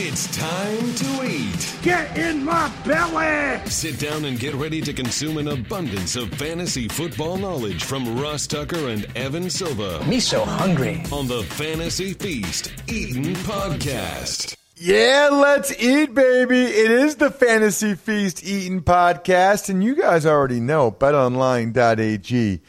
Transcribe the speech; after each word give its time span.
It's 0.00 0.28
time 0.36 0.94
to 0.94 1.28
eat. 1.28 1.76
Get 1.82 2.16
in 2.16 2.44
my 2.44 2.72
belly! 2.86 3.68
Sit 3.68 3.98
down 3.98 4.26
and 4.26 4.38
get 4.38 4.54
ready 4.54 4.80
to 4.80 4.92
consume 4.92 5.38
an 5.38 5.48
abundance 5.48 6.14
of 6.14 6.30
fantasy 6.34 6.86
football 6.86 7.36
knowledge 7.36 7.82
from 7.82 8.16
Ross 8.16 8.46
Tucker 8.46 8.90
and 8.90 9.08
Evan 9.16 9.50
Silva 9.50 10.04
Me 10.06 10.20
so 10.20 10.44
hungry. 10.44 11.02
on 11.10 11.26
the 11.26 11.42
Fantasy 11.42 12.12
Feast 12.12 12.72
Eaton 12.86 13.34
Podcast. 13.42 14.54
Yeah, 14.76 15.30
let's 15.32 15.76
eat, 15.82 16.14
baby. 16.14 16.60
It 16.60 16.92
is 16.92 17.16
the 17.16 17.32
Fantasy 17.32 17.96
Feast 17.96 18.44
Eating 18.44 18.82
Podcast, 18.82 19.68
and 19.68 19.82
you 19.82 19.96
guys 19.96 20.24
already 20.24 20.60
know 20.60 20.92
betonline.ag 20.92 22.60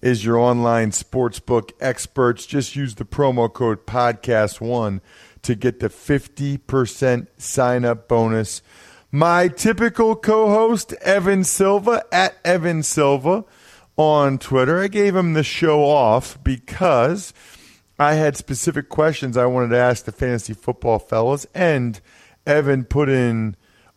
is 0.00 0.24
your 0.24 0.38
online 0.38 0.92
sportsbook 0.92 1.72
experts. 1.80 2.46
Just 2.46 2.76
use 2.76 2.94
the 2.94 3.04
promo 3.04 3.52
code 3.52 3.84
podcast1 3.84 5.00
to 5.42 5.54
get 5.54 5.80
the 5.80 5.88
50% 5.88 7.26
sign 7.36 7.84
up 7.84 8.08
bonus. 8.08 8.62
My 9.10 9.48
typical 9.48 10.16
co 10.16 10.48
host, 10.48 10.92
Evan 11.00 11.44
Silva, 11.44 12.04
at 12.12 12.36
Evan 12.44 12.82
Silva 12.82 13.44
on 13.96 14.38
Twitter. 14.38 14.80
I 14.80 14.88
gave 14.88 15.16
him 15.16 15.32
the 15.32 15.42
show 15.42 15.84
off 15.84 16.42
because 16.44 17.32
I 17.98 18.14
had 18.14 18.36
specific 18.36 18.88
questions 18.88 19.36
I 19.36 19.46
wanted 19.46 19.70
to 19.70 19.78
ask 19.78 20.04
the 20.04 20.12
fantasy 20.12 20.54
football 20.54 20.98
fellas, 20.98 21.46
and 21.54 22.00
Evan 22.46 22.84
put 22.84 23.08
in 23.08 23.56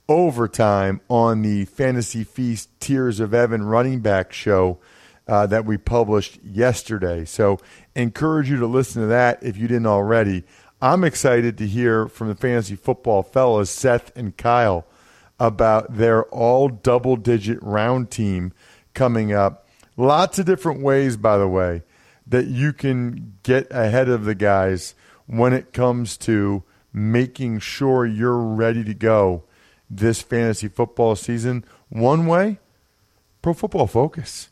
overtime 0.10 1.02
on 1.10 1.42
the 1.42 1.66
Fantasy 1.66 2.24
Feast 2.24 2.70
Tiers 2.80 3.20
of 3.20 3.34
Evan 3.34 3.64
running 3.64 4.00
back 4.00 4.34
show 4.34 4.80
uh, 5.28 5.46
that 5.46 5.66
we 5.66 5.78
published 5.78 6.40
yesterday. 6.44 7.26
So, 7.26 7.60
encourage 7.96 8.50
you 8.50 8.58
to 8.58 8.66
listen 8.66 9.04
to 9.04 9.08
that 9.10 9.44
if 9.44 9.56
you 9.56 9.68
didn't 9.68 9.86
already. 9.86 10.44
I'm 10.82 11.04
excited 11.04 11.60
to 11.60 11.68
hear 11.68 12.08
from 12.08 12.28
the 12.28 12.36
fantasy 12.36 12.76
football 12.76 13.22
fellas, 13.22 13.70
Seth 13.70 14.16
and 14.18 14.36
Kyle, 14.36 14.88
about 15.40 15.96
their 15.96 16.24
all 16.26 16.70
double 16.70 17.16
digit 17.16 17.60
round 17.62 18.10
team 18.10 18.52
coming 18.96 19.32
up. 19.32 19.68
Lots 19.96 20.40
of 20.40 20.48
different 20.48 20.82
ways, 20.82 21.18
by 21.18 21.38
the 21.38 21.48
way, 21.48 21.84
that 22.26 22.48
you 22.48 22.74
can 22.74 23.36
get 23.44 23.68
ahead 23.70 24.10
of 24.10 24.26
the 24.26 24.34
guys 24.34 24.96
when 25.28 25.54
it 25.54 25.72
comes 25.72 26.18
to 26.18 26.64
making 26.92 27.60
sure 27.60 28.06
you're 28.06 28.38
ready 28.38 28.84
to 28.84 28.96
go 28.96 29.44
this 29.88 30.22
fantasy 30.22 30.68
football 30.68 31.16
season. 31.16 31.64
One 31.90 32.26
way, 32.26 32.58
Pro 33.44 33.54
Football 33.54 33.88
Focus. 33.88 34.50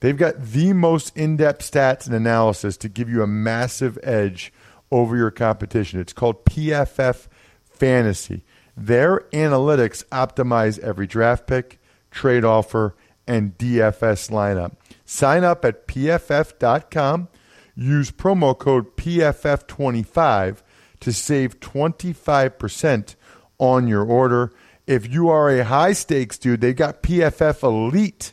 They've 0.00 0.16
got 0.16 0.42
the 0.42 0.72
most 0.72 1.16
in 1.16 1.36
depth 1.36 1.70
stats 1.70 2.06
and 2.06 2.14
analysis 2.14 2.76
to 2.78 2.88
give 2.88 3.08
you 3.08 3.22
a 3.22 3.26
massive 3.26 3.98
edge 4.02 4.52
over 4.90 5.16
your 5.16 5.30
competition. 5.30 6.00
It's 6.00 6.12
called 6.12 6.44
PFF 6.44 7.28
Fantasy. 7.64 8.44
Their 8.76 9.20
analytics 9.32 10.04
optimize 10.06 10.78
every 10.78 11.06
draft 11.06 11.46
pick, 11.46 11.80
trade 12.10 12.44
offer, 12.44 12.94
and 13.26 13.56
DFS 13.58 14.30
lineup. 14.30 14.76
Sign 15.04 15.44
up 15.44 15.64
at 15.64 15.86
pff.com. 15.86 17.28
Use 17.74 18.10
promo 18.10 18.58
code 18.58 18.96
PFF25 18.96 20.62
to 21.00 21.12
save 21.12 21.60
25% 21.60 23.14
on 23.58 23.86
your 23.86 24.04
order. 24.04 24.52
If 24.86 25.08
you 25.12 25.28
are 25.28 25.50
a 25.50 25.64
high 25.64 25.92
stakes 25.92 26.38
dude, 26.38 26.60
they've 26.60 26.74
got 26.74 27.02
PFF 27.02 27.62
Elite 27.62 28.32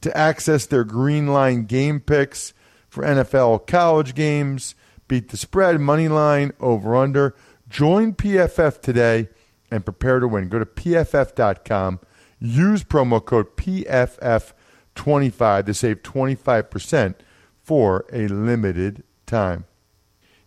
to 0.00 0.16
access 0.16 0.66
their 0.66 0.84
green 0.84 1.28
line 1.28 1.64
game 1.64 2.00
picks 2.00 2.54
for 2.88 3.04
NFL 3.04 3.66
college 3.66 4.14
games, 4.14 4.74
beat 5.12 5.28
the 5.28 5.36
spread, 5.36 5.78
money 5.78 6.08
line, 6.08 6.52
over 6.58 6.96
under. 6.96 7.36
Join 7.68 8.14
PFF 8.14 8.80
today 8.80 9.28
and 9.70 9.84
prepare 9.84 10.20
to 10.20 10.26
win. 10.26 10.48
Go 10.48 10.58
to 10.58 10.64
pff.com. 10.64 12.00
Use 12.40 12.82
promo 12.82 13.22
code 13.22 13.54
PFF25 13.58 15.66
to 15.66 15.74
save 15.74 16.02
25% 16.02 17.14
for 17.62 18.06
a 18.10 18.26
limited 18.26 19.02
time. 19.26 19.66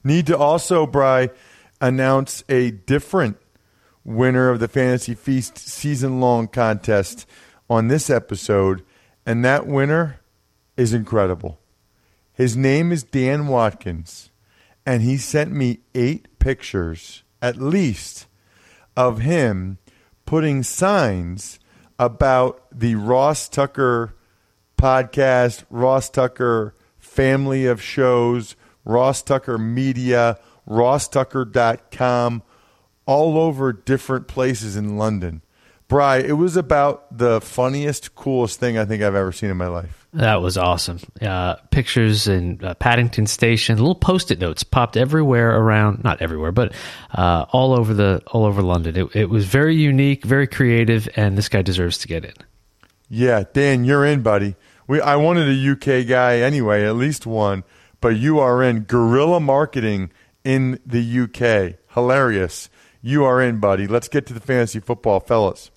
Need 0.03 0.25
to 0.25 0.35
also, 0.35 0.87
Bry, 0.87 1.29
announce 1.79 2.43
a 2.49 2.71
different 2.71 3.37
winner 4.03 4.49
of 4.49 4.59
the 4.59 4.67
Fantasy 4.67 5.13
Feast 5.13 5.59
season 5.59 6.19
long 6.19 6.47
contest 6.47 7.27
on 7.69 7.87
this 7.87 8.09
episode, 8.09 8.83
and 9.27 9.45
that 9.45 9.67
winner 9.67 10.21
is 10.75 10.91
incredible. 10.91 11.59
His 12.33 12.57
name 12.57 12.91
is 12.91 13.03
Dan 13.03 13.47
Watkins, 13.47 14.31
and 14.85 15.01
he 15.01 15.17
sent 15.17 15.51
me 15.51 15.79
eight 15.93 16.39
pictures, 16.39 17.23
at 17.41 17.57
least, 17.57 18.27
of 18.95 19.19
him 19.19 19.77
putting 20.25 20.63
signs 20.63 21.59
about 21.97 22.61
the 22.71 22.95
Ross 22.95 23.47
Tucker 23.49 24.15
podcast, 24.77 25.63
Ross 25.69 26.09
Tucker 26.09 26.75
family 26.97 27.65
of 27.65 27.81
shows, 27.81 28.55
Ross 28.83 29.21
Tucker 29.21 29.57
Media, 29.57 30.37
RossTucker.com, 30.69 32.43
all 33.05 33.37
over 33.37 33.71
different 33.71 34.27
places 34.27 34.75
in 34.75 34.97
London. 34.97 35.41
Bry, 35.87 36.17
it 36.17 36.33
was 36.33 36.57
about 36.57 37.17
the 37.17 37.39
funniest, 37.39 38.15
coolest 38.15 38.59
thing 38.59 38.77
I 38.77 38.85
think 38.85 39.03
I've 39.03 39.15
ever 39.15 39.31
seen 39.31 39.51
in 39.51 39.57
my 39.57 39.67
life. 39.67 40.04
That 40.15 40.41
was 40.41 40.57
awesome. 40.57 40.99
Uh, 41.21 41.55
pictures 41.71 42.29
in 42.29 42.63
uh, 42.63 42.73
Paddington 42.75 43.27
Station, 43.27 43.77
little 43.77 43.95
post-it 43.95 44.39
notes 44.39 44.63
popped 44.63 44.95
everywhere 44.95 45.59
around, 45.59 46.05
not 46.05 46.21
everywhere, 46.21 46.53
but 46.53 46.73
uh, 47.13 47.45
all 47.49 47.73
over 47.73 47.93
the 47.93 48.23
all 48.27 48.45
over 48.45 48.61
London. 48.61 48.95
It, 48.95 49.13
it 49.13 49.29
was 49.29 49.45
very 49.45 49.75
unique, 49.75 50.23
very 50.23 50.47
creative, 50.47 51.09
and 51.17 51.37
this 51.37 51.49
guy 51.49 51.61
deserves 51.61 51.97
to 51.97 52.07
get 52.07 52.23
in. 52.23 52.33
Yeah, 53.09 53.43
Dan, 53.51 53.83
you're 53.83 54.05
in, 54.05 54.21
buddy. 54.21 54.55
We 54.87 55.01
I 55.01 55.17
wanted 55.17 55.49
a 55.49 55.71
UK 55.71 56.07
guy 56.07 56.37
anyway, 56.37 56.85
at 56.85 56.95
least 56.95 57.25
one, 57.25 57.65
but 57.99 58.15
you 58.15 58.39
are 58.39 58.63
in. 58.63 58.83
Guerrilla 58.83 59.41
marketing 59.41 60.13
in 60.45 60.79
the 60.85 61.23
UK, 61.23 61.77
hilarious. 61.93 62.69
You 63.01 63.25
are 63.25 63.41
in, 63.41 63.59
buddy. 63.59 63.85
Let's 63.85 64.07
get 64.07 64.25
to 64.27 64.33
the 64.33 64.39
fantasy 64.39 64.79
football, 64.79 65.19
fellas. 65.19 65.71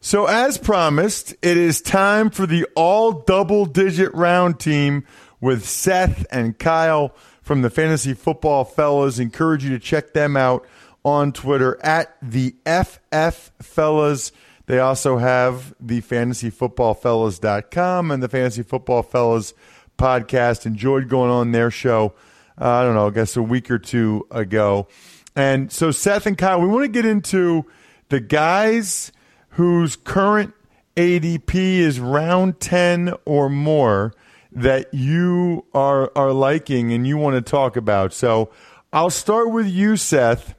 So, 0.00 0.26
as 0.26 0.58
promised, 0.58 1.34
it 1.42 1.56
is 1.56 1.80
time 1.80 2.30
for 2.30 2.46
the 2.46 2.68
all 2.76 3.10
double 3.12 3.66
digit 3.66 4.14
round 4.14 4.60
team 4.60 5.04
with 5.40 5.64
Seth 5.64 6.24
and 6.30 6.56
Kyle 6.56 7.12
from 7.42 7.62
the 7.62 7.70
Fantasy 7.70 8.14
Football 8.14 8.64
Fellas. 8.64 9.18
Encourage 9.18 9.64
you 9.64 9.70
to 9.70 9.80
check 9.80 10.12
them 10.12 10.36
out 10.36 10.64
on 11.04 11.32
Twitter 11.32 11.76
at 11.82 12.16
the 12.22 12.54
FF 12.64 13.50
Fellas. 13.60 14.30
They 14.66 14.78
also 14.78 15.18
have 15.18 15.74
the 15.80 16.00
fantasyfootballfellas.com 16.00 18.12
and 18.12 18.22
the 18.22 18.28
Fantasy 18.28 18.62
Football 18.62 19.02
Fellas 19.02 19.52
podcast. 19.98 20.64
Enjoyed 20.64 21.08
going 21.08 21.32
on 21.32 21.50
their 21.50 21.72
show, 21.72 22.14
uh, 22.60 22.70
I 22.70 22.84
don't 22.84 22.94
know, 22.94 23.08
I 23.08 23.10
guess 23.10 23.36
a 23.36 23.42
week 23.42 23.68
or 23.68 23.80
two 23.80 24.28
ago. 24.30 24.86
And 25.34 25.72
so, 25.72 25.90
Seth 25.90 26.26
and 26.26 26.38
Kyle, 26.38 26.60
we 26.60 26.68
want 26.68 26.84
to 26.84 26.88
get 26.88 27.04
into 27.04 27.64
the 28.10 28.20
guys 28.20 29.10
whose 29.58 29.96
current 29.96 30.54
ADP 30.94 31.52
is 31.56 31.98
round 31.98 32.60
10 32.60 33.12
or 33.24 33.48
more 33.48 34.14
that 34.52 34.94
you 34.94 35.64
are 35.74 36.12
are 36.14 36.32
liking 36.32 36.92
and 36.92 37.04
you 37.04 37.16
want 37.16 37.34
to 37.34 37.42
talk 37.42 37.76
about. 37.76 38.12
So 38.12 38.50
I'll 38.92 39.10
start 39.10 39.50
with 39.50 39.66
you, 39.66 39.96
Seth. 39.96 40.54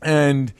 And 0.00 0.50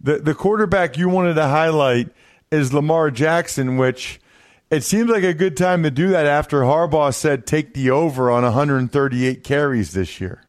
the 0.00 0.18
the 0.18 0.34
quarterback 0.34 0.98
you 0.98 1.08
wanted 1.08 1.34
to 1.34 1.46
highlight 1.46 2.08
is 2.50 2.74
Lamar 2.74 3.12
Jackson, 3.12 3.76
which 3.76 4.20
it 4.68 4.82
seems 4.82 5.08
like 5.08 5.22
a 5.22 5.34
good 5.34 5.56
time 5.56 5.84
to 5.84 5.92
do 5.92 6.08
that 6.08 6.26
after 6.26 6.62
Harbaugh 6.62 7.14
said 7.14 7.46
take 7.46 7.74
the 7.74 7.90
over 7.90 8.28
on 8.28 8.42
138 8.42 9.44
carries 9.44 9.92
this 9.92 10.20
year. 10.20 10.42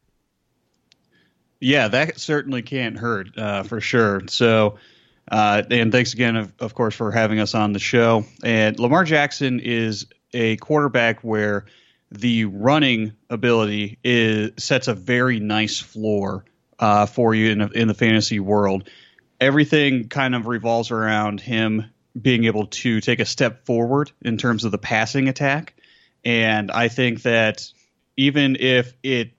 Yeah, 1.60 1.86
that 1.86 2.18
certainly 2.18 2.62
can't 2.62 2.98
hurt 2.98 3.38
uh, 3.38 3.62
for 3.62 3.80
sure. 3.80 4.22
So, 4.26 4.78
uh, 5.30 5.62
and 5.70 5.90
thanks 5.92 6.14
again, 6.14 6.36
of, 6.36 6.52
of 6.60 6.74
course, 6.74 6.94
for 6.94 7.10
having 7.10 7.40
us 7.40 7.54
on 7.54 7.72
the 7.72 7.78
show. 7.78 8.24
And 8.44 8.78
Lamar 8.78 9.04
Jackson 9.04 9.60
is 9.60 10.06
a 10.32 10.56
quarterback 10.56 11.20
where 11.20 11.66
the 12.10 12.44
running 12.44 13.12
ability 13.28 13.98
is 14.04 14.52
sets 14.62 14.88
a 14.88 14.94
very 14.94 15.40
nice 15.40 15.80
floor 15.80 16.44
uh, 16.78 17.06
for 17.06 17.34
you 17.34 17.50
in, 17.50 17.60
in 17.74 17.88
the 17.88 17.94
fantasy 17.94 18.38
world. 18.38 18.88
Everything 19.40 20.08
kind 20.08 20.34
of 20.34 20.46
revolves 20.46 20.90
around 20.90 21.40
him 21.40 21.90
being 22.20 22.44
able 22.44 22.66
to 22.66 23.00
take 23.00 23.20
a 23.20 23.24
step 23.24 23.66
forward 23.66 24.10
in 24.22 24.38
terms 24.38 24.64
of 24.64 24.70
the 24.70 24.78
passing 24.78 25.28
attack. 25.28 25.74
And 26.24 26.70
I 26.70 26.88
think 26.88 27.22
that 27.22 27.70
even 28.16 28.56
if 28.58 28.94
it 29.02 29.32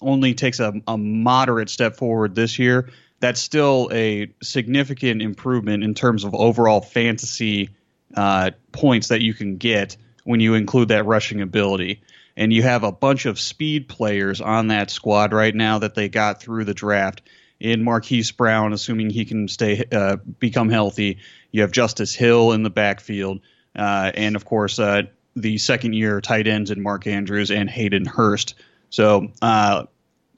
only 0.00 0.34
takes 0.34 0.60
a, 0.60 0.72
a 0.86 0.98
moderate 0.98 1.70
step 1.70 1.96
forward 1.96 2.34
this 2.34 2.58
year, 2.58 2.90
that's 3.20 3.40
still 3.40 3.88
a 3.92 4.30
significant 4.42 5.22
improvement 5.22 5.82
in 5.82 5.94
terms 5.94 6.24
of 6.24 6.34
overall 6.34 6.80
fantasy 6.80 7.70
uh, 8.14 8.50
points 8.72 9.08
that 9.08 9.22
you 9.22 9.34
can 9.34 9.56
get 9.56 9.96
when 10.24 10.40
you 10.40 10.54
include 10.54 10.88
that 10.88 11.06
rushing 11.06 11.40
ability. 11.40 12.02
and 12.36 12.52
you 12.52 12.62
have 12.62 12.84
a 12.84 12.92
bunch 12.92 13.26
of 13.26 13.40
speed 13.40 13.88
players 13.88 14.40
on 14.40 14.68
that 14.68 14.90
squad 14.90 15.32
right 15.32 15.54
now 15.54 15.78
that 15.78 15.94
they 15.94 16.08
got 16.08 16.40
through 16.40 16.64
the 16.64 16.74
draft. 16.74 17.22
In 17.58 17.82
Marquise 17.82 18.32
Brown, 18.32 18.74
assuming 18.74 19.08
he 19.08 19.24
can 19.24 19.48
stay 19.48 19.82
uh, 19.90 20.16
become 20.16 20.68
healthy, 20.68 21.18
you 21.50 21.62
have 21.62 21.72
Justice 21.72 22.14
Hill 22.14 22.52
in 22.52 22.62
the 22.62 22.70
backfield, 22.70 23.40
uh, 23.74 24.12
and 24.14 24.36
of 24.36 24.44
course 24.44 24.78
uh, 24.78 25.04
the 25.34 25.56
second 25.56 25.94
year 25.94 26.20
tight 26.20 26.46
ends 26.46 26.70
in 26.70 26.82
Mark 26.82 27.06
Andrews 27.06 27.50
and 27.50 27.70
Hayden 27.70 28.04
Hurst. 28.04 28.56
So 28.90 29.28
uh, 29.40 29.84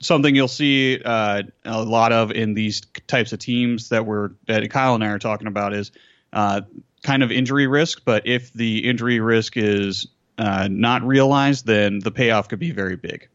something 0.00 0.34
you'll 0.34 0.48
see 0.48 1.00
uh, 1.04 1.42
a 1.64 1.82
lot 1.82 2.12
of 2.12 2.30
in 2.30 2.54
these 2.54 2.82
types 3.06 3.32
of 3.32 3.38
teams 3.38 3.88
that 3.88 4.06
we're 4.06 4.30
that 4.46 4.68
Kyle 4.70 4.94
and 4.94 5.04
I 5.04 5.08
are 5.08 5.18
talking 5.18 5.46
about 5.46 5.74
is 5.74 5.90
uh, 6.32 6.62
kind 7.02 7.22
of 7.22 7.30
injury 7.30 7.66
risk. 7.66 8.02
But 8.04 8.26
if 8.26 8.52
the 8.52 8.88
injury 8.88 9.20
risk 9.20 9.56
is 9.56 10.06
uh, 10.36 10.68
not 10.70 11.02
realized, 11.02 11.66
then 11.66 11.98
the 11.98 12.10
payoff 12.10 12.48
could 12.48 12.58
be 12.58 12.70
very 12.70 12.96
big. 12.96 13.28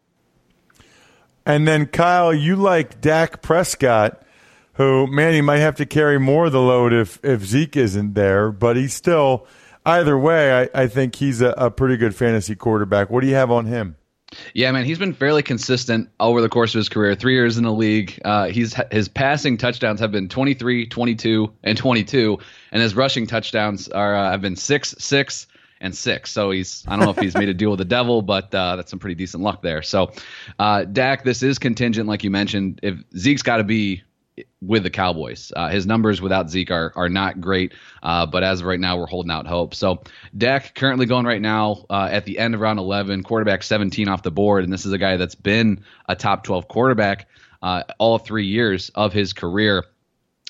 And 1.46 1.68
then 1.68 1.88
Kyle, 1.88 2.34
you 2.34 2.56
like 2.56 3.02
Dak 3.02 3.42
Prescott, 3.42 4.24
who 4.74 5.08
man, 5.08 5.34
he 5.34 5.42
might 5.42 5.58
have 5.58 5.76
to 5.76 5.86
carry 5.86 6.20
more 6.20 6.46
of 6.46 6.52
the 6.52 6.62
load 6.62 6.94
if 6.94 7.20
if 7.24 7.44
Zeke 7.44 7.78
isn't 7.78 8.14
there, 8.14 8.52
but 8.52 8.76
he's 8.76 8.94
still. 8.94 9.48
Either 9.86 10.18
way, 10.18 10.62
I, 10.62 10.84
I 10.84 10.88
think 10.88 11.16
he's 11.16 11.42
a, 11.42 11.50
a 11.58 11.70
pretty 11.70 11.98
good 11.98 12.16
fantasy 12.16 12.56
quarterback. 12.56 13.10
What 13.10 13.20
do 13.20 13.28
you 13.28 13.36
have 13.36 13.52
on 13.52 13.66
him? 13.66 13.98
Yeah, 14.54 14.72
man, 14.72 14.86
he's 14.86 15.00
been 15.00 15.14
fairly 15.14 15.44
consistent 15.44 16.10
over 16.20 16.42
the 16.42 16.50
course 16.50 16.74
of 16.74 16.80
his 16.80 16.90
career. 16.90 17.16
Three 17.16 17.34
years 17.34 17.58
in 17.58 17.64
the 17.64 17.72
league, 17.72 18.20
uh, 18.24 18.46
he's 18.46 18.76
his 18.92 19.08
passing 19.08 19.58
touchdowns 19.58 20.00
have 20.00 20.12
been 20.12 20.30
23, 20.30 20.88
22, 20.88 21.54
and 21.64 21.78
22, 21.78 22.38
and 22.72 22.82
his 22.82 22.96
rushing 22.96 23.28
touchdowns 23.28 23.88
are 23.90 24.16
uh, 24.16 24.32
have 24.32 24.42
been 24.42 24.56
six, 24.56 24.96
six, 24.98 25.48
and 25.82 25.96
six. 25.96 26.32
So 26.32 26.52
he's 26.52 26.84
I 26.88 26.96
don't 26.96 27.06
know 27.06 27.12
if 27.12 27.18
he's 27.18 27.36
made 27.36 27.50
a 27.50 27.54
deal 27.54 27.70
with 27.70 27.80
the 27.80 27.86
devil, 27.86 28.22
but 28.22 28.54
uh, 28.56 28.78
that's 28.78 28.90
some 28.90 29.00
pretty 29.00 29.16
decent 29.16 29.44
luck 29.44 29.62
there. 29.62 29.82
So, 29.82 30.12
uh, 30.58 30.86
Dak, 30.86 31.24
this 31.24 31.44
is 31.44 31.60
contingent, 31.60 32.08
like 32.08 32.24
you 32.24 32.32
mentioned. 32.32 32.80
If 32.82 32.96
Zeke's 33.16 33.44
got 33.44 33.58
to 33.58 33.64
be 33.64 34.04
with 34.62 34.84
the 34.84 34.90
Cowboys. 34.90 35.52
Uh, 35.56 35.70
his 35.70 35.86
numbers 35.86 36.22
without 36.22 36.50
Zeke 36.50 36.72
are 36.72 36.92
are 36.96 37.10
not 37.10 37.40
great, 37.40 37.74
uh, 38.02 38.26
but 38.26 38.44
as 38.44 38.62
of 38.62 38.68
right 38.68 38.80
now, 38.80 38.98
we're 38.98 39.08
holding 39.08 39.32
out 39.32 39.46
hope. 39.46 39.76
So 39.76 40.04
Dak 40.38 40.76
currently 40.76 41.06
going 41.06 41.26
right 41.26 41.42
now 41.42 41.86
uh, 41.90 42.10
at 42.12 42.26
the 42.26 42.40
end 42.40 42.56
of 42.56 42.62
round 42.62 42.80
11, 42.80 43.24
quarterback 43.24 43.64
17 43.64 44.08
off 44.08 44.24
the 44.24 44.32
board, 44.32 44.64
and 44.64 44.74
this 44.74 44.86
is 44.86 44.92
a 44.92 44.98
guy 44.98 45.18
that's 45.18 45.36
been 45.36 45.84
a 46.08 46.16
top 46.16 46.44
12 46.44 46.68
quarterback 46.68 47.28
uh, 47.62 47.84
all 48.00 48.18
three 48.18 48.48
years 48.48 48.90
of 48.96 49.14
his 49.14 49.34
career. 49.34 49.86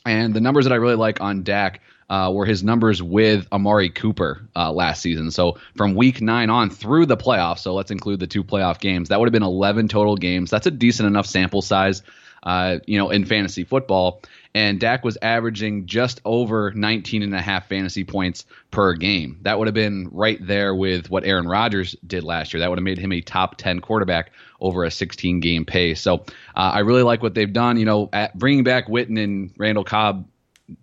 And 0.06 0.34
the 0.34 0.42
numbers 0.42 0.66
that 0.66 0.74
I 0.74 0.78
really 0.78 0.96
like 0.96 1.22
on 1.22 1.44
Dak. 1.44 1.82
Uh, 2.10 2.30
were 2.30 2.46
his 2.46 2.64
numbers 2.64 3.02
with 3.02 3.48
Amari 3.52 3.90
Cooper 3.90 4.48
uh, 4.56 4.72
last 4.72 5.02
season. 5.02 5.32
So 5.32 5.58
from 5.76 5.96
week 5.96 6.22
nine 6.22 6.50
on 6.52 6.70
through 6.70 7.08
the 7.08 7.18
playoffs, 7.18 7.60
so 7.60 7.74
let's 7.74 7.90
include 7.90 8.20
the 8.20 8.28
two 8.28 8.44
playoff 8.44 8.80
games, 8.80 9.10
that 9.10 9.20
would 9.20 9.26
have 9.26 9.34
been 9.34 9.42
11 9.42 9.88
total 9.88 10.16
games. 10.16 10.52
That's 10.52 10.68
a 10.68 10.72
decent 10.72 11.08
enough 11.08 11.26
sample 11.26 11.64
size 11.64 12.04
uh, 12.44 12.80
you 12.86 12.98
know, 12.98 13.10
in 13.10 13.26
fantasy 13.26 13.64
football. 13.64 14.22
And 14.54 14.80
Dak 14.80 15.04
was 15.04 15.18
averaging 15.22 15.88
just 15.88 16.22
over 16.26 16.72
19 16.72 17.24
and 17.24 17.34
a 17.34 17.42
half 17.42 17.68
fantasy 17.68 18.04
points 18.04 18.46
per 18.70 18.94
game. 18.94 19.40
That 19.42 19.58
would 19.58 19.68
have 19.68 19.74
been 19.74 20.10
right 20.12 20.38
there 20.46 20.76
with 20.76 21.10
what 21.10 21.24
Aaron 21.24 21.48
Rodgers 21.48 21.96
did 22.06 22.24
last 22.24 22.54
year. 22.54 22.60
That 22.60 22.70
would 22.70 22.78
have 22.78 22.84
made 22.84 23.00
him 23.00 23.12
a 23.12 23.22
top 23.22 23.56
10 23.58 23.80
quarterback 23.80 24.32
over 24.60 24.84
a 24.84 24.92
16 24.92 25.40
game 25.40 25.66
pace. 25.66 26.02
So 26.02 26.26
uh, 26.56 26.72
I 26.74 26.80
really 26.80 27.02
like 27.02 27.24
what 27.24 27.34
they've 27.34 27.52
done. 27.52 27.78
You 27.78 27.86
know, 27.86 28.10
bringing 28.36 28.64
back 28.64 28.88
Witten 28.88 29.22
and 29.22 29.52
Randall 29.58 29.84
Cobb 29.84 30.28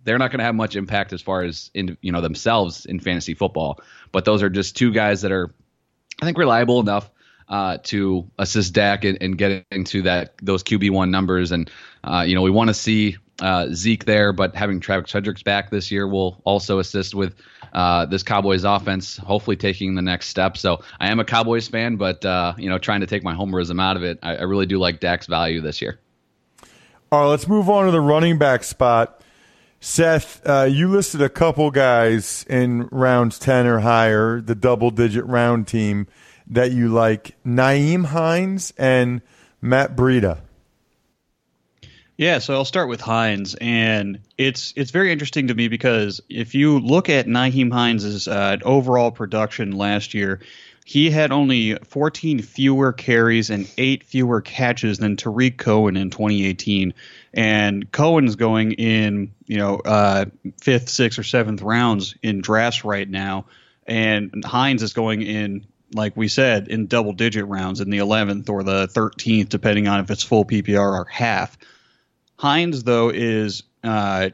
they're 0.03 0.17
not 0.17 0.31
going 0.31 0.39
to 0.39 0.45
have 0.45 0.55
much 0.55 0.75
impact 0.75 1.11
as 1.11 1.21
far 1.21 1.43
as 1.43 1.71
in 1.73 1.97
you 2.01 2.11
know 2.11 2.21
themselves 2.21 2.85
in 2.85 2.99
fantasy 2.99 3.33
football. 3.33 3.79
But 4.11 4.25
those 4.25 4.43
are 4.43 4.49
just 4.49 4.77
two 4.77 4.91
guys 4.91 5.21
that 5.21 5.31
are, 5.31 5.51
I 6.21 6.25
think, 6.25 6.37
reliable 6.37 6.79
enough 6.79 7.09
uh, 7.51 7.77
to 7.83 8.25
assist 8.39 8.73
Dak 8.73 9.03
and, 9.03 9.17
and 9.21 9.37
getting 9.37 9.83
to 9.83 10.01
that 10.03 10.33
those 10.41 10.63
QB 10.63 10.89
one 10.91 11.11
numbers. 11.11 11.51
And 11.51 11.69
uh, 12.03 12.23
you 12.25 12.33
know, 12.33 12.41
we 12.41 12.49
want 12.49 12.69
to 12.69 12.73
see 12.73 13.17
uh, 13.41 13.67
Zeke 13.73 14.05
there, 14.05 14.31
but 14.31 14.55
having 14.55 14.79
Travis 14.79 15.11
Frederick's 15.11 15.43
back 15.43 15.69
this 15.69 15.91
year 15.91 16.07
will 16.07 16.41
also 16.45 16.79
assist 16.79 17.13
with 17.13 17.35
uh, 17.73 18.05
this 18.05 18.23
Cowboys 18.23 18.63
offense, 18.63 19.17
hopefully 19.17 19.57
taking 19.57 19.95
the 19.95 20.01
next 20.01 20.29
step. 20.29 20.57
So 20.57 20.81
I 20.99 21.11
am 21.11 21.19
a 21.19 21.25
Cowboys 21.25 21.67
fan, 21.67 21.97
but 21.97 22.23
uh, 22.23 22.53
you 22.57 22.69
know, 22.69 22.77
trying 22.77 23.01
to 23.01 23.07
take 23.07 23.23
my 23.23 23.35
homerism 23.35 23.81
out 23.81 23.97
of 23.97 24.03
it, 24.03 24.19
I, 24.23 24.37
I 24.37 24.43
really 24.43 24.65
do 24.65 24.79
like 24.79 25.01
Dak's 25.01 25.27
value 25.27 25.59
this 25.59 25.81
year. 25.81 25.99
All 27.11 27.19
right, 27.19 27.27
let's 27.27 27.49
move 27.49 27.69
on 27.69 27.85
to 27.85 27.91
the 27.91 28.01
running 28.01 28.37
back 28.37 28.63
spot. 28.63 29.21
Seth, 29.81 30.41
uh, 30.47 30.67
you 30.69 30.87
listed 30.87 31.21
a 31.21 31.29
couple 31.29 31.69
guys 31.71 32.45
in 32.47 32.87
rounds 32.91 33.39
10 33.39 33.65
or 33.65 33.79
higher, 33.79 34.39
the 34.39 34.55
double 34.55 34.91
digit 34.91 35.25
round 35.25 35.67
team 35.67 36.07
that 36.51 36.71
you 36.71 36.89
like 36.89 37.35
Nyheim 37.45 38.05
Hines 38.05 38.73
and 38.77 39.21
Matt 39.61 39.95
Breida? 39.95 40.39
Yeah, 42.17 42.37
so 42.37 42.53
I'll 42.53 42.65
start 42.65 42.87
with 42.87 43.01
Hines, 43.01 43.55
and 43.59 44.19
it's 44.37 44.73
it's 44.75 44.91
very 44.91 45.11
interesting 45.11 45.47
to 45.47 45.55
me 45.55 45.69
because 45.69 46.21
if 46.29 46.53
you 46.53 46.77
look 46.77 47.09
at 47.09 47.25
Nyheim 47.25 47.71
Hines' 47.71 48.27
uh, 48.27 48.57
overall 48.63 49.09
production 49.09 49.71
last 49.71 50.13
year, 50.13 50.39
he 50.85 51.09
had 51.09 51.31
only 51.31 51.75
14 51.75 52.43
fewer 52.43 52.93
carries 52.93 53.49
and 53.49 53.67
eight 53.77 54.03
fewer 54.03 54.41
catches 54.41 54.99
than 54.99 55.15
Tarik 55.15 55.57
Cohen 55.57 55.97
in 55.97 56.11
2018. 56.11 56.93
And 57.33 57.91
Cohen's 57.91 58.35
going 58.35 58.73
in, 58.73 59.31
you 59.45 59.57
know, 59.57 59.77
uh, 59.77 60.25
fifth, 60.59 60.89
sixth, 60.89 61.17
or 61.17 61.23
seventh 61.23 61.61
rounds 61.61 62.13
in 62.21 62.41
drafts 62.41 62.83
right 62.83 63.09
now, 63.09 63.45
and 63.87 64.43
Hines 64.45 64.83
is 64.83 64.93
going 64.93 65.23
in 65.23 65.65
like 65.93 66.15
we 66.15 66.27
said, 66.27 66.67
in 66.67 66.87
double 66.87 67.13
digit 67.13 67.45
rounds 67.47 67.81
in 67.81 67.89
the 67.89 67.99
11th 67.99 68.49
or 68.49 68.63
the 68.63 68.87
13th, 68.87 69.49
depending 69.49 69.87
on 69.87 69.99
if 69.99 70.11
it's 70.11 70.23
full 70.23 70.45
PPR 70.45 70.79
or 70.79 71.05
half. 71.05 71.57
Hines, 72.37 72.83
though, 72.83 73.09
is 73.09 73.63
uh, 73.83 74.29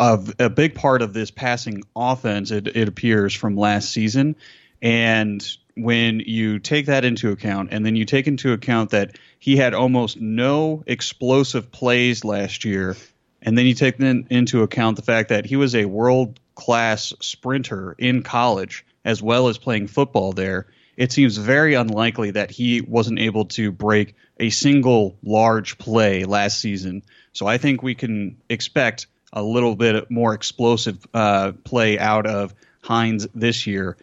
a, 0.00 0.20
a 0.38 0.50
big 0.50 0.74
part 0.74 1.02
of 1.02 1.12
this 1.12 1.30
passing 1.30 1.82
offense, 1.94 2.50
it, 2.50 2.68
it 2.68 2.88
appears, 2.88 3.34
from 3.34 3.56
last 3.56 3.90
season. 3.90 4.36
And 4.82 5.46
when 5.76 6.20
you 6.20 6.58
take 6.58 6.86
that 6.86 7.04
into 7.04 7.30
account, 7.30 7.68
and 7.72 7.84
then 7.86 7.96
you 7.96 8.04
take 8.04 8.26
into 8.26 8.52
account 8.52 8.90
that 8.90 9.16
he 9.38 9.56
had 9.56 9.74
almost 9.74 10.20
no 10.20 10.82
explosive 10.86 11.70
plays 11.70 12.24
last 12.24 12.64
year, 12.64 12.96
and 13.40 13.56
then 13.56 13.66
you 13.66 13.74
take 13.74 14.00
into 14.00 14.62
account 14.62 14.96
the 14.96 15.02
fact 15.02 15.28
that 15.28 15.46
he 15.46 15.56
was 15.56 15.74
a 15.74 15.84
world 15.84 16.40
class 16.56 17.12
sprinter 17.20 17.94
in 17.98 18.22
college 18.24 18.84
as 19.04 19.22
well 19.22 19.48
as 19.48 19.58
playing 19.58 19.86
football 19.86 20.32
there, 20.32 20.66
it 20.96 21.12
seems 21.12 21.36
very 21.36 21.74
unlikely 21.74 22.32
that 22.32 22.50
he 22.50 22.80
wasn't 22.80 23.20
able 23.20 23.44
to 23.46 23.70
break 23.70 24.14
a 24.40 24.50
single 24.50 25.16
large 25.22 25.78
play 25.78 26.24
last 26.24 26.60
season. 26.60 27.02
So 27.32 27.46
I 27.46 27.58
think 27.58 27.82
we 27.82 27.94
can 27.94 28.36
expect 28.48 29.06
a 29.32 29.42
little 29.42 29.76
bit 29.76 30.10
more 30.10 30.34
explosive 30.34 31.06
uh, 31.14 31.52
play 31.64 31.98
out 31.98 32.26
of 32.26 32.54
Hines 32.82 33.26
this 33.34 33.66
year. 33.66 33.96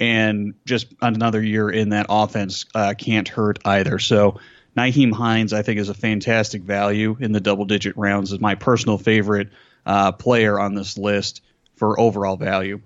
And 0.00 0.54
just 0.64 0.86
another 1.02 1.42
year 1.42 1.68
in 1.68 1.90
that 1.90 2.06
offense 2.08 2.64
uh, 2.74 2.94
can't 2.96 3.28
hurt 3.28 3.58
either. 3.64 3.98
So 3.98 4.40
Nyheim 4.76 5.12
Hines, 5.12 5.52
I 5.52 5.62
think, 5.62 5.78
is 5.78 5.88
a 5.88 5.94
fantastic 5.94 6.62
value 6.62 7.16
in 7.20 7.32
the 7.32 7.40
double 7.40 7.64
digit 7.64 7.96
rounds, 7.96 8.32
is 8.32 8.40
my 8.40 8.54
personal 8.54 8.98
favorite 8.98 9.50
uh, 9.84 10.12
player 10.12 10.58
on 10.58 10.74
this 10.74 10.96
list 10.96 11.42
for 11.76 11.98
overall 12.00 12.36
value. 12.36 12.80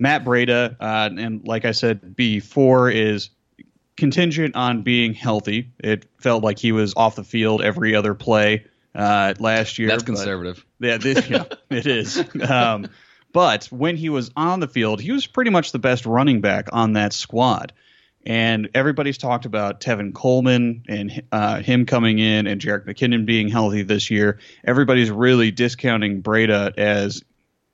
Matt 0.00 0.24
Breida, 0.24 0.76
uh, 0.80 1.10
and 1.16 1.46
like 1.46 1.64
I 1.64 1.72
said 1.72 2.16
before, 2.16 2.90
is 2.90 3.30
contingent 3.96 4.56
on 4.56 4.82
being 4.82 5.12
healthy. 5.12 5.70
It 5.78 6.06
felt 6.18 6.42
like 6.42 6.58
he 6.58 6.72
was 6.72 6.94
off 6.96 7.16
the 7.16 7.24
field 7.24 7.60
every 7.60 7.94
other 7.94 8.14
play 8.14 8.64
uh, 8.94 9.34
last 9.38 9.78
year. 9.78 9.88
That's 9.88 10.02
conservative. 10.02 10.64
Yeah, 10.80 10.96
this, 10.96 11.28
yeah 11.28 11.44
it 11.70 11.86
is. 11.86 12.24
Um, 12.40 12.88
but 13.32 13.66
when 13.66 13.96
he 13.96 14.08
was 14.08 14.30
on 14.34 14.60
the 14.60 14.68
field, 14.68 15.02
he 15.02 15.12
was 15.12 15.26
pretty 15.26 15.50
much 15.50 15.70
the 15.70 15.78
best 15.78 16.06
running 16.06 16.40
back 16.40 16.68
on 16.72 16.94
that 16.94 17.12
squad. 17.12 17.74
And 18.24 18.70
everybody's 18.74 19.18
talked 19.18 19.44
about 19.44 19.80
Tevin 19.80 20.14
Coleman 20.14 20.84
and 20.88 21.22
uh, 21.30 21.62
him 21.62 21.86
coming 21.86 22.18
in 22.18 22.46
and 22.46 22.60
Jerick 22.60 22.86
McKinnon 22.86 23.26
being 23.26 23.48
healthy 23.48 23.82
this 23.82 24.10
year. 24.10 24.38
Everybody's 24.64 25.10
really 25.10 25.50
discounting 25.50 26.22
Breida 26.22 26.76
as 26.76 27.22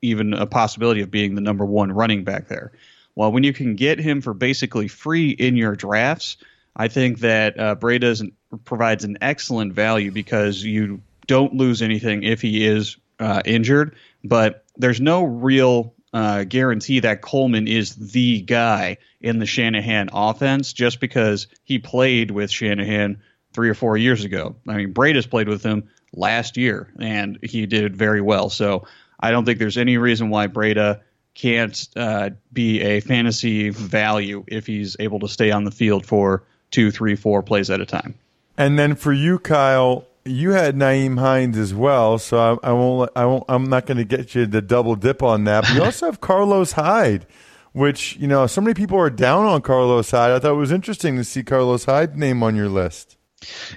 even 0.01 0.33
a 0.33 0.45
possibility 0.45 1.01
of 1.01 1.11
being 1.11 1.35
the 1.35 1.41
number 1.41 1.65
one 1.65 1.91
running 1.91 2.23
back 2.23 2.47
there. 2.47 2.71
Well, 3.15 3.31
when 3.31 3.43
you 3.43 3.53
can 3.53 3.75
get 3.75 3.99
him 3.99 4.21
for 4.21 4.33
basically 4.33 4.87
free 4.87 5.31
in 5.31 5.55
your 5.55 5.75
drafts, 5.75 6.37
I 6.75 6.87
think 6.87 7.19
that 7.19 7.59
uh, 7.59 7.75
Breida 7.75 8.31
provides 8.63 9.03
an 9.03 9.17
excellent 9.21 9.73
value 9.73 10.11
because 10.11 10.63
you 10.63 11.01
don't 11.25 11.55
lose 11.55 11.81
anything 11.81 12.23
if 12.23 12.41
he 12.41 12.65
is 12.65 12.97
uh, 13.19 13.41
injured, 13.43 13.95
but 14.23 14.63
there's 14.77 15.01
no 15.01 15.23
real 15.23 15.95
uh, 16.13 16.43
guarantee 16.43 16.99
that 17.01 17.21
Coleman 17.21 17.67
is 17.67 17.95
the 17.95 18.41
guy 18.41 18.97
in 19.19 19.39
the 19.39 19.45
Shanahan 19.45 20.09
offense 20.13 20.71
just 20.73 20.99
because 20.99 21.47
he 21.63 21.79
played 21.79 22.31
with 22.31 22.49
Shanahan 22.49 23.21
three 23.53 23.69
or 23.69 23.73
four 23.73 23.97
years 23.97 24.23
ago. 24.23 24.55
I 24.67 24.77
mean, 24.77 24.93
Breida's 24.93 25.27
played 25.27 25.49
with 25.49 25.63
him 25.63 25.89
last 26.13 26.57
year 26.57 26.93
and 26.99 27.39
he 27.43 27.65
did 27.65 27.95
very 27.95 28.21
well. 28.21 28.49
So 28.49 28.85
I 29.19 29.31
don't 29.31 29.45
think 29.45 29.59
there's 29.59 29.77
any 29.77 29.97
reason 29.97 30.29
why 30.29 30.47
Breida 30.47 31.01
can't 31.33 31.87
uh, 31.95 32.31
be 32.51 32.81
a 32.81 32.99
fantasy 32.99 33.69
value 33.69 34.43
if 34.47 34.65
he's 34.65 34.95
able 34.99 35.19
to 35.19 35.27
stay 35.27 35.51
on 35.51 35.63
the 35.63 35.71
field 35.71 36.05
for 36.05 36.43
two, 36.71 36.91
three, 36.91 37.15
four 37.15 37.43
plays 37.43 37.69
at 37.69 37.79
a 37.79 37.85
time. 37.85 38.15
And 38.57 38.77
then 38.77 38.95
for 38.95 39.13
you, 39.13 39.37
Kyle, 39.37 40.07
you 40.25 40.51
had 40.51 40.75
Nyheim 40.75 41.19
Hines 41.19 41.57
as 41.57 41.73
well, 41.73 42.17
so 42.17 42.59
I, 42.63 42.69
I 42.69 42.71
won't. 42.73 43.11
I 43.15 43.25
won't. 43.25 43.43
I'm 43.47 43.69
not 43.69 43.85
going 43.85 43.97
to 43.97 44.03
get 44.03 44.35
you 44.35 44.45
the 44.45 44.61
double 44.61 44.95
dip 44.95 45.23
on 45.23 45.45
that. 45.45 45.63
But 45.63 45.75
you 45.75 45.83
also 45.85 46.07
have 46.07 46.21
Carlos 46.21 46.73
Hyde, 46.73 47.25
which 47.71 48.17
you 48.17 48.27
know 48.27 48.47
so 48.47 48.61
many 48.61 48.73
people 48.73 48.97
are 48.97 49.09
down 49.09 49.45
on 49.45 49.61
Carlos 49.61 50.11
Hyde. 50.11 50.31
I 50.31 50.39
thought 50.39 50.51
it 50.51 50.55
was 50.55 50.71
interesting 50.71 51.15
to 51.17 51.23
see 51.23 51.43
Carlos 51.43 51.85
Hyde 51.85 52.17
name 52.17 52.43
on 52.43 52.55
your 52.55 52.69
list. 52.69 53.16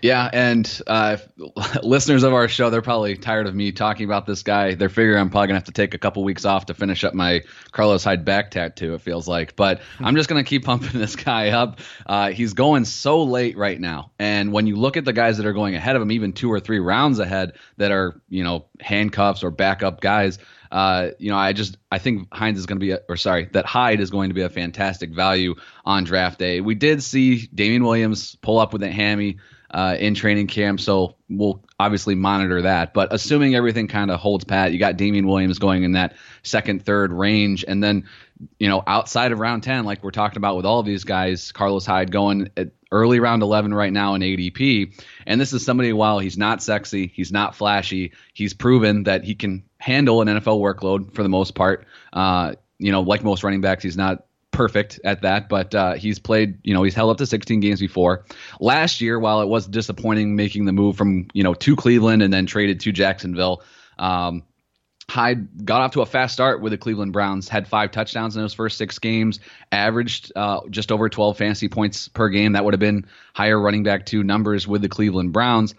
Yeah, 0.01 0.29
and 0.33 0.83
uh, 0.87 1.19
listeners 1.83 2.23
of 2.23 2.33
our 2.33 2.49
show, 2.49 2.71
they're 2.71 2.81
probably 2.81 3.17
tired 3.17 3.47
of 3.47 3.55
me 3.55 3.73
talking 3.73 4.05
about 4.05 4.25
this 4.25 4.43
guy. 4.43 4.75
They're 4.75 4.89
figuring 4.89 5.21
I'm 5.21 5.29
probably 5.29 5.49
gonna 5.49 5.59
have 5.59 5.65
to 5.65 5.73
take 5.73 5.93
a 5.93 5.99
couple 5.99 6.25
weeks 6.25 6.47
off 6.47 6.67
to 6.67 6.75
finish 6.75 7.05
up 7.05 7.13
my 7.13 7.43
Carlos 7.71 8.03
Hyde 8.03 8.25
back 8.25 8.51
tattoo. 8.51 8.95
It 8.95 9.03
feels 9.03 9.29
like, 9.29 9.57
but 9.57 9.83
I'm 9.99 10.17
just 10.17 10.31
gonna 10.31 10.45
keep 10.45 10.65
pumping 10.67 10.99
this 10.99 11.15
guy 11.15 11.51
up. 11.51 11.81
Uh, 12.07 12.31
he's 12.31 12.55
going 12.55 12.87
so 12.87 13.25
late 13.25 13.59
right 13.59 13.79
now, 13.79 14.13
and 14.19 14.51
when 14.51 14.67
you 14.67 14.77
look 14.77 14.97
at 14.97 15.05
the 15.05 15.13
guys 15.13 15.37
that 15.37 15.45
are 15.45 15.53
going 15.53 15.75
ahead 15.75 15.95
of 15.95 16.01
him, 16.01 16.13
even 16.13 16.33
two 16.33 16.51
or 16.51 16.61
three 16.61 16.79
rounds 16.79 17.19
ahead, 17.19 17.53
that 17.77 17.91
are 17.91 18.21
you 18.31 18.45
know 18.45 18.65
handcuffs 18.81 19.45
or 19.45 19.51
backup 19.51 20.01
guys. 20.01 20.39
Uh, 20.71 21.11
you 21.19 21.31
know, 21.31 21.37
I 21.37 21.53
just 21.53 21.77
I 21.91 21.99
think 21.99 22.33
Hines 22.33 22.59
is 22.59 22.67
going 22.67 22.79
to 22.79 22.85
be, 22.85 22.93
a, 22.93 23.01
or 23.09 23.17
sorry, 23.17 23.49
that 23.53 23.67
Hyde 23.67 24.01
is 24.01 24.11
going 24.11 24.31
to 24.31 24.35
be 24.35 24.43
a 24.43 24.49
fantastic 24.49 25.11
value 25.11 25.57
on 25.85 26.05
draft 26.05 26.39
day. 26.39 26.61
We 26.61 26.75
did 26.75 27.03
see 27.03 27.49
Damien 27.53 27.85
Williams 27.85 28.37
pull 28.37 28.59
up 28.59 28.73
with 28.73 28.83
a 28.83 28.91
hammy 28.91 29.39
uh, 29.71 29.97
in 29.99 30.15
training 30.15 30.47
camp, 30.47 30.81
so 30.81 31.17
we'll 31.29 31.63
obviously 31.79 32.15
monitor 32.15 32.63
that. 32.63 32.93
But 32.93 33.13
assuming 33.13 33.55
everything 33.55 33.89
kind 33.89 34.11
of 34.11 34.19
holds 34.21 34.45
pat, 34.45 34.73
you 34.73 34.79
got 34.79 34.97
Damien 34.97 35.27
Williams 35.27 35.59
going 35.59 35.85
in 35.85 35.93
that 35.93 36.17
second, 36.43 36.85
third 36.85 37.13
range, 37.13 37.65
and 37.67 37.83
then 37.83 38.09
you 38.59 38.69
know 38.69 38.83
outside 38.87 39.33
of 39.33 39.39
round 39.39 39.63
ten, 39.63 39.85
like 39.85 40.03
we're 40.03 40.11
talking 40.11 40.39
about 40.39 40.57
with 40.57 40.67
all 40.67 40.81
of 40.81 40.87
these 40.87 41.05
guys, 41.05 41.53
Carlos 41.53 41.87
Hyde 41.87 42.11
going 42.11 42.51
at 42.57 42.71
early 42.93 43.21
round 43.21 43.43
11 43.43 43.73
right 43.73 43.93
now 43.93 44.15
in 44.15 44.23
ADP. 44.23 45.01
And 45.27 45.41
this 45.41 45.53
is 45.53 45.65
somebody, 45.65 45.93
while 45.93 46.19
he's 46.19 46.37
not 46.37 46.63
sexy, 46.63 47.07
he's 47.15 47.31
not 47.31 47.55
flashy, 47.55 48.13
he's 48.35 48.53
proven 48.55 49.05
that 49.05 49.25
he 49.25 49.35
can 49.35 49.63
handle 49.79 50.23
an 50.23 50.29
NFL 50.29 50.61
workload 50.61 51.15
for 51.15 51.23
the 51.23 51.29
most 51.29 51.55
part. 51.55 51.87
Uh, 52.13 52.55
you 52.79 52.91
know, 52.93 53.03
like 53.03 53.23
most 53.23 53.45
running 53.45 53.61
backs, 53.61 53.83
he's 53.83 53.97
not 53.97 54.25
perfect 54.51 55.01
at 55.05 55.23
that, 55.23 55.49
but 55.49 55.75
uh, 55.75 55.95
he's 55.95 56.19
played, 56.19 56.59
you 56.63 56.75
know, 56.75 56.83
he's 56.83 56.95
held 56.95 57.11
up 57.11 57.19
to 57.19 57.27
16 57.27 57.61
games 57.61 57.81
before. 57.81 58.25
Last 58.59 59.01
year, 59.01 59.19
while 59.19 59.41
it 59.41 59.49
was 59.49 59.67
disappointing 59.67 60.37
making 60.37 60.65
the 60.65 60.73
move 60.73 60.97
from, 60.97 61.29
you 61.33 61.43
know, 61.43 61.55
to 61.55 61.77
Cleveland 61.77 62.23
and 62.23 62.33
then 62.33 62.47
traded 62.47 62.81
to 62.81 62.93
Jacksonville, 62.93 63.63
um, 63.99 64.43
Hyde 65.11 65.67
got 65.67 65.81
off 65.81 65.93
to 65.93 66.03
a 66.03 66.07
fast 66.07 66.33
start 66.33 66.63
with 66.63 66.71
the 66.71 66.79
Cleveland 66.79 67.13
Browns, 67.13 67.49
had 67.49 67.67
five 67.67 67.91
touchdowns 67.91 68.37
in 68.37 68.43
those 68.43 68.55
first 68.55 68.79
six 68.79 68.99
games, 69.01 69.41
averaged 69.73 70.33
uh, 70.37 70.61
just 70.71 70.93
over 70.93 71.09
12 71.09 71.37
fantasy 71.37 71.69
points 71.69 72.07
per 72.07 72.29
game. 72.29 72.53
That 72.53 72.65
would 72.65 72.75
have 72.75 72.81
been 72.81 73.07
higher 73.35 73.61
running 73.61 73.83
back 73.83 74.07
two 74.07 74.23
numbers 74.23 74.69
with 74.69 74.83
the 74.83 74.89
Cleveland 74.89 75.33
Browns. 75.33 75.75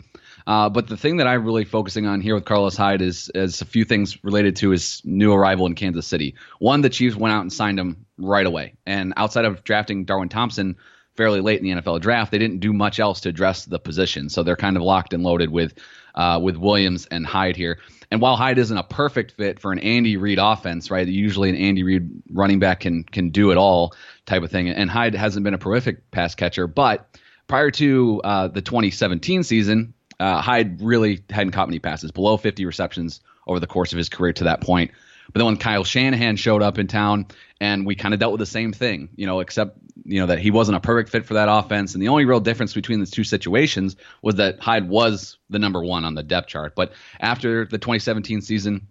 Uh, 0.47 0.69
but 0.69 0.87
the 0.87 0.97
thing 0.97 1.17
that 1.17 1.27
I'm 1.27 1.45
really 1.45 1.65
focusing 1.65 2.05
on 2.05 2.21
here 2.21 2.35
with 2.35 2.45
Carlos 2.45 2.75
Hyde 2.75 3.01
is, 3.01 3.29
is 3.35 3.61
a 3.61 3.65
few 3.65 3.85
things 3.85 4.23
related 4.23 4.55
to 4.57 4.69
his 4.69 5.01
new 5.05 5.33
arrival 5.33 5.65
in 5.65 5.75
Kansas 5.75 6.07
City. 6.07 6.35
One, 6.59 6.81
the 6.81 6.89
Chiefs 6.89 7.15
went 7.15 7.33
out 7.33 7.41
and 7.41 7.51
signed 7.53 7.79
him 7.79 8.05
right 8.17 8.45
away. 8.45 8.75
And 8.85 9.13
outside 9.17 9.45
of 9.45 9.63
drafting 9.63 10.05
Darwin 10.05 10.29
Thompson 10.29 10.77
fairly 11.15 11.41
late 11.41 11.61
in 11.61 11.65
the 11.65 11.81
NFL 11.81 12.01
draft, 12.01 12.31
they 12.31 12.37
didn't 12.37 12.59
do 12.59 12.73
much 12.73 12.99
else 12.99 13.21
to 13.21 13.29
address 13.29 13.65
the 13.65 13.79
position. 13.79 14.29
So 14.29 14.43
they're 14.43 14.55
kind 14.55 14.77
of 14.77 14.83
locked 14.83 15.13
and 15.13 15.23
loaded 15.23 15.51
with 15.51 15.73
uh, 16.15 16.39
with 16.41 16.57
Williams 16.57 17.05
and 17.05 17.25
Hyde 17.25 17.55
here. 17.55 17.79
And 18.09 18.19
while 18.19 18.35
Hyde 18.35 18.57
isn't 18.57 18.77
a 18.77 18.83
perfect 18.83 19.31
fit 19.31 19.59
for 19.59 19.71
an 19.71 19.79
Andy 19.79 20.17
Reid 20.17 20.39
offense, 20.41 20.91
right? 20.91 21.07
Usually 21.07 21.49
an 21.49 21.55
Andy 21.55 21.83
Reid 21.83 22.09
running 22.31 22.59
back 22.59 22.81
can 22.81 23.03
can 23.03 23.29
do 23.29 23.51
it 23.51 23.57
all 23.57 23.93
type 24.25 24.43
of 24.43 24.51
thing. 24.51 24.69
And 24.69 24.89
Hyde 24.89 25.15
hasn't 25.15 25.43
been 25.43 25.53
a 25.53 25.57
prolific 25.57 26.11
pass 26.11 26.35
catcher, 26.35 26.67
but 26.67 27.17
prior 27.47 27.71
to 27.71 28.21
uh, 28.23 28.47
the 28.49 28.61
2017 28.61 29.43
season, 29.43 29.93
uh, 30.21 30.41
Hyde 30.41 30.81
really 30.81 31.23
hadn't 31.29 31.51
caught 31.51 31.67
many 31.67 31.79
passes, 31.79 32.11
below 32.11 32.37
50 32.37 32.65
receptions 32.65 33.21
over 33.47 33.59
the 33.59 33.67
course 33.67 33.91
of 33.91 33.97
his 33.97 34.07
career 34.07 34.33
to 34.33 34.45
that 34.45 34.61
point. 34.61 34.91
But 35.33 35.39
then 35.39 35.45
when 35.45 35.57
Kyle 35.57 35.83
Shanahan 35.83 36.35
showed 36.35 36.61
up 36.61 36.77
in 36.77 36.87
town, 36.87 37.27
and 37.59 37.85
we 37.85 37.95
kind 37.95 38.13
of 38.13 38.19
dealt 38.19 38.33
with 38.33 38.39
the 38.39 38.45
same 38.45 38.73
thing, 38.73 39.09
you 39.15 39.25
know, 39.25 39.39
except 39.39 39.77
you 40.03 40.19
know 40.19 40.27
that 40.27 40.39
he 40.39 40.51
wasn't 40.51 40.77
a 40.77 40.79
perfect 40.79 41.09
fit 41.09 41.25
for 41.25 41.35
that 41.35 41.47
offense, 41.49 41.93
and 41.93 42.03
the 42.03 42.09
only 42.09 42.25
real 42.25 42.39
difference 42.39 42.73
between 42.73 42.99
the 42.99 43.05
two 43.05 43.23
situations 43.23 43.95
was 44.21 44.35
that 44.35 44.59
Hyde 44.59 44.89
was 44.89 45.37
the 45.49 45.59
number 45.59 45.83
one 45.83 46.05
on 46.05 46.15
the 46.15 46.23
depth 46.23 46.47
chart. 46.47 46.75
But 46.75 46.93
after 47.19 47.65
the 47.65 47.77
2017 47.77 48.41
season, 48.41 48.87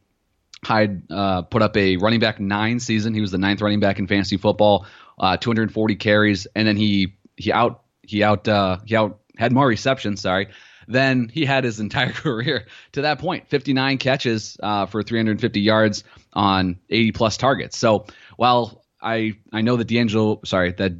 Hyde 0.65 1.03
uh, 1.11 1.43
put 1.43 1.63
up 1.63 1.77
a 1.77 1.97
running 1.97 2.21
back 2.21 2.41
nine 2.41 2.81
season. 2.81 3.13
He 3.15 3.21
was 3.21 3.33
the 3.33 3.39
ninth 3.39 3.61
running 3.61 3.81
back 3.81 3.99
in 3.99 4.07
fantasy 4.07 4.37
football, 4.37 4.87
uh, 5.19 5.37
240 5.37 5.97
carries, 5.97 6.47
and 6.55 6.67
then 6.67 6.77
he 6.77 7.15
he 7.37 7.53
out 7.53 7.83
he 8.03 8.23
out 8.23 8.49
uh, 8.49 8.79
he 8.85 8.97
out 8.97 9.19
had 9.37 9.53
more 9.53 9.67
receptions. 9.67 10.23
Sorry, 10.23 10.49
than 10.91 11.29
he 11.29 11.45
had 11.45 11.65
his 11.65 11.81
entire 11.81 12.13
career 12.13 12.67
to 12.93 13.03
that 13.03 13.21
59 13.21 13.99
catches 13.99 14.57
uh, 14.63 14.87
for 14.87 15.03
350 15.03 15.61
yards 15.61 16.05
on 16.33 16.79
80 16.91 17.13
plus 17.13 17.37
targets. 17.37 17.79
So 17.79 18.07
while 18.37 18.85
I 19.01 19.35
I 19.53 19.63
know 19.63 19.77
that 19.77 19.87
D'Angelo, 19.87 20.41
sorry, 20.45 20.73
that 20.73 20.93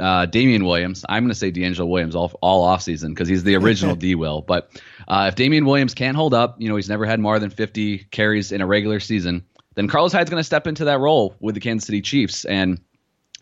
uh, 0.00 0.26
Damien 0.26 0.64
Williams, 0.64 1.04
I'm 1.08 1.24
going 1.24 1.32
to 1.32 1.38
say 1.38 1.50
D'Angelo 1.50 1.88
Williams 1.88 2.14
all 2.14 2.32
all 2.40 2.66
offseason 2.66 3.08
because 3.08 3.28
he's 3.28 3.44
the 3.44 3.56
original 3.56 3.96
D 3.96 4.14
Will. 4.14 4.40
But 4.40 4.70
uh, 5.06 5.26
if 5.28 5.34
Damien 5.34 5.66
Williams 5.66 5.94
can't 5.94 6.16
hold 6.16 6.34
up, 6.34 6.60
you 6.60 6.68
know 6.68 6.76
he's 6.76 6.88
never 6.88 7.04
had 7.04 7.20
more 7.20 7.38
than 7.38 7.50
50 7.50 7.98
carries 8.10 8.52
in 8.52 8.60
a 8.60 8.66
regular 8.66 9.00
season. 9.00 9.44
Then 9.74 9.88
Carlos 9.88 10.12
Hyde's 10.12 10.30
going 10.30 10.40
to 10.40 10.44
step 10.44 10.66
into 10.66 10.84
that 10.86 11.00
role 11.00 11.34
with 11.40 11.54
the 11.54 11.60
Kansas 11.60 11.86
City 11.86 12.02
Chiefs 12.02 12.44
and 12.44 12.78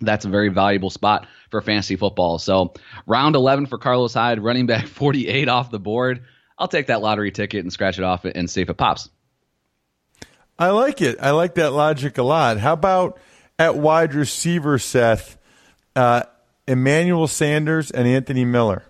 that's 0.00 0.24
a 0.24 0.28
very 0.28 0.48
valuable 0.48 0.90
spot 0.90 1.26
for 1.50 1.60
fantasy 1.60 1.96
football. 1.96 2.38
So 2.38 2.74
round 3.06 3.36
11 3.36 3.66
for 3.66 3.78
Carlos 3.78 4.14
Hyde, 4.14 4.40
running 4.40 4.66
back 4.66 4.86
48 4.88 5.48
off 5.48 5.70
the 5.70 5.80
board. 5.80 6.24
I'll 6.58 6.68
take 6.68 6.88
that 6.88 7.00
lottery 7.00 7.30
ticket 7.30 7.64
and 7.64 7.72
scratch 7.72 7.98
it 7.98 8.04
off 8.04 8.24
and 8.24 8.48
see 8.50 8.60
if 8.60 8.68
it 8.68 8.74
pops. 8.74 9.08
I 10.58 10.70
like 10.70 11.00
it. 11.00 11.16
I 11.20 11.30
like 11.30 11.54
that 11.54 11.72
logic 11.72 12.18
a 12.18 12.22
lot. 12.22 12.58
How 12.58 12.74
about 12.74 13.18
at 13.58 13.76
wide 13.76 14.12
receiver, 14.14 14.78
Seth, 14.78 15.38
uh, 15.96 16.24
Emmanuel 16.66 17.28
Sanders 17.28 17.90
and 17.90 18.06
Anthony 18.06 18.44
Miller? 18.44 18.84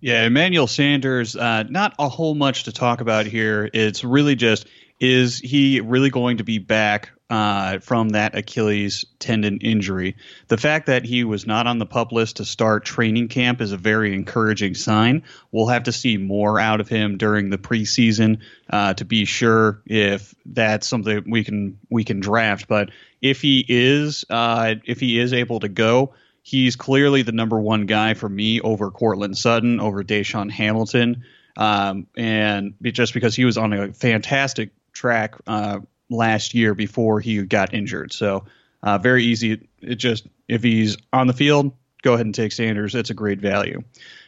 Yeah, 0.00 0.24
Emmanuel 0.24 0.66
Sanders, 0.66 1.36
uh, 1.36 1.64
not 1.64 1.94
a 1.98 2.08
whole 2.08 2.34
much 2.34 2.64
to 2.64 2.72
talk 2.72 3.00
about 3.00 3.26
here. 3.26 3.68
It's 3.72 4.04
really 4.04 4.36
just 4.36 4.66
is 5.00 5.38
he 5.38 5.80
really 5.80 6.10
going 6.10 6.38
to 6.38 6.44
be 6.44 6.58
back 6.58 7.10
uh, 7.30 7.78
from 7.80 8.10
that 8.10 8.34
Achilles 8.34 9.04
tendon 9.18 9.58
injury. 9.58 10.16
The 10.48 10.56
fact 10.56 10.86
that 10.86 11.04
he 11.04 11.24
was 11.24 11.46
not 11.46 11.66
on 11.66 11.78
the 11.78 11.86
pup 11.86 12.10
list 12.10 12.36
to 12.36 12.44
start 12.44 12.84
training 12.84 13.28
camp 13.28 13.60
is 13.60 13.72
a 13.72 13.76
very 13.76 14.14
encouraging 14.14 14.74
sign. 14.74 15.24
We'll 15.52 15.68
have 15.68 15.84
to 15.84 15.92
see 15.92 16.16
more 16.16 16.58
out 16.58 16.80
of 16.80 16.88
him 16.88 17.18
during 17.18 17.50
the 17.50 17.58
preseason 17.58 18.40
uh, 18.70 18.94
to 18.94 19.04
be 19.04 19.24
sure 19.26 19.82
if 19.84 20.34
that's 20.46 20.88
something 20.88 21.24
we 21.30 21.44
can 21.44 21.78
we 21.90 22.04
can 22.04 22.20
draft. 22.20 22.66
But 22.66 22.90
if 23.20 23.42
he 23.42 23.64
is 23.68 24.24
uh, 24.30 24.76
if 24.84 25.00
he 25.00 25.18
is 25.18 25.32
able 25.34 25.60
to 25.60 25.68
go, 25.68 26.14
he's 26.42 26.76
clearly 26.76 27.22
the 27.22 27.32
number 27.32 27.60
one 27.60 27.84
guy 27.84 28.14
for 28.14 28.28
me 28.28 28.60
over 28.62 28.90
Courtland 28.90 29.36
Sutton, 29.36 29.80
over 29.80 30.02
DaeSean 30.02 30.50
Hamilton. 30.50 31.24
Um, 31.58 32.06
and 32.16 32.74
just 32.82 33.12
because 33.12 33.34
he 33.34 33.44
was 33.44 33.58
on 33.58 33.72
a 33.72 33.92
fantastic 33.92 34.70
track 34.98 35.36
uh, 35.46 35.78
last 36.10 36.54
year 36.54 36.74
before 36.74 37.20
he 37.20 37.42
got 37.42 37.72
injured. 37.72 38.12
So 38.12 38.44
uh, 38.82 38.98
very 38.98 39.24
easy. 39.24 39.68
It 39.80 39.96
just 39.96 40.26
if 40.48 40.62
he's 40.62 40.96
on 41.12 41.26
the 41.26 41.32
field, 41.32 41.72
go 42.02 42.14
ahead 42.14 42.26
and 42.26 42.34
take 42.34 42.52
Sanders. 42.52 42.94
It's 42.94 43.10
a 43.10 43.14
great 43.14 43.40
value. 43.40 43.82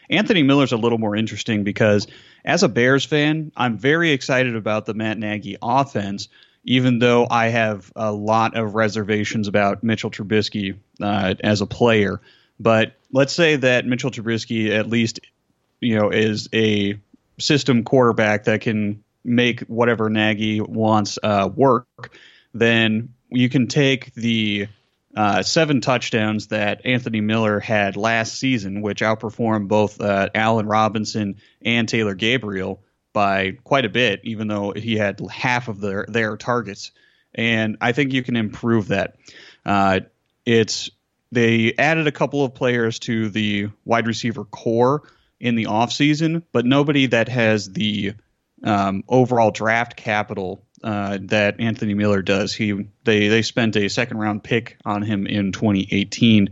Anthony 0.09 0.43
Miller's 0.43 0.73
a 0.73 0.77
little 0.77 0.99
more 0.99 1.15
interesting 1.15 1.63
because 1.65 2.07
as 2.45 2.63
a 2.63 2.69
Bears 2.69 3.05
fan, 3.05 3.53
I'm 3.57 3.79
very 3.79 4.11
excited 4.11 4.57
about 4.57 4.87
the 4.87 4.95
Matt 4.95 5.19
Nagy 5.19 5.57
offense, 5.63 6.29
even 6.65 6.99
though 6.99 7.27
I 7.31 7.49
have 7.49 7.93
a 7.95 8.13
lot 8.13 8.57
of 8.57 8.75
reservations 8.75 9.47
about 9.47 9.85
Mitchell 9.85 10.11
Trubisky 10.11 10.77
uh, 11.01 11.35
as 11.45 11.61
a 11.61 11.67
player. 11.67 12.21
But 12.59 12.95
let's 13.13 13.33
say 13.33 13.57
that 13.57 13.87
Mitchell 13.87 14.11
Trubisky 14.11 14.71
at 14.71 14.89
least, 14.89 15.21
you 15.81 15.97
know, 15.97 16.11
is 16.11 16.49
a 16.53 16.99
system 17.39 17.85
quarterback 17.85 18.45
that 18.45 18.61
can 18.61 19.03
make 19.25 19.61
whatever 19.63 20.09
Nagy 20.11 20.61
wants 20.61 21.19
uh, 21.23 21.49
work, 21.55 22.13
then 22.55 23.15
you 23.29 23.49
can 23.49 23.67
take 23.67 24.15
the 24.15 24.69
uh, 25.17 25.43
seven 25.43 25.81
touchdowns 25.81 26.49
that 26.49 26.83
Anthony 26.85 27.21
Miller 27.21 27.61
had 27.61 27.97
last 27.97 28.39
season, 28.39 28.81
which 28.81 29.01
outperformed 29.01 29.69
both 29.69 30.01
uh, 30.01 30.29
Allen 30.35 30.67
Robinson 30.67 31.37
and 31.63 31.89
Taylor 31.89 32.15
Gabriel 32.15 32.83
by 33.13 33.53
quite 33.65 33.85
a 33.85 33.89
bit, 33.91 34.21
even 34.25 34.47
though 34.47 34.73
he 34.73 34.97
had 34.97 35.21
half 35.31 35.69
of 35.69 35.81
their 35.81 36.07
their 36.09 36.37
targets. 36.37 36.93
And 37.35 37.77
I 37.81 37.93
think 37.93 38.13
you 38.13 38.23
can 38.23 38.37
improve 38.37 38.89
that. 38.89 39.17
Uh, 39.65 40.01
it's 40.47 40.91
they 41.33 41.75
added 41.79 42.07
a 42.07 42.13
couple 42.13 42.45
of 42.45 42.55
players 42.55 42.99
to 43.01 43.29
the 43.29 43.69
wide 43.85 44.07
receiver 44.07 44.45
corps 44.45 45.03
in 45.39 45.55
the 45.55 45.67
offseason, 45.67 46.43
but 46.53 46.67
nobody 46.67 47.07
that 47.07 47.29
has 47.29 47.73
the 47.73 48.15
um, 48.63 49.05
overall 49.09 49.51
draft 49.51 49.97
capital 49.97 50.65
uh, 50.83 51.19
that 51.23 51.61
Anthony 51.61 51.95
Miller 51.95 52.23
does. 52.23 52.55
He 52.55 52.87
they 53.05 53.29
they 53.29 53.43
spent 53.43 53.77
a 53.77 53.89
second 53.89 54.19
round 54.19 54.43
pick 54.43 54.79
on 54.85 55.03
him 55.03 55.27
in 55.27 55.53
2018, 55.53 56.51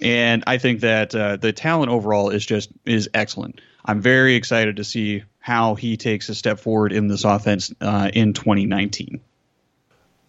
and 0.00 0.44
I 0.46 0.58
think 0.58 0.80
that 0.80 1.14
uh, 1.14 1.36
the 1.36 1.52
talent 1.52 1.90
overall 1.90 2.30
is 2.30 2.44
just 2.44 2.70
is 2.84 3.08
excellent. 3.14 3.60
I'm 3.84 4.00
very 4.00 4.34
excited 4.34 4.76
to 4.76 4.84
see 4.84 5.22
how 5.38 5.74
he 5.74 5.96
takes 5.96 6.28
a 6.28 6.34
step 6.34 6.60
forward 6.60 6.92
in 6.92 7.08
this 7.08 7.24
offense 7.24 7.72
uh, 7.80 8.10
in 8.12 8.34
2019. 8.34 9.20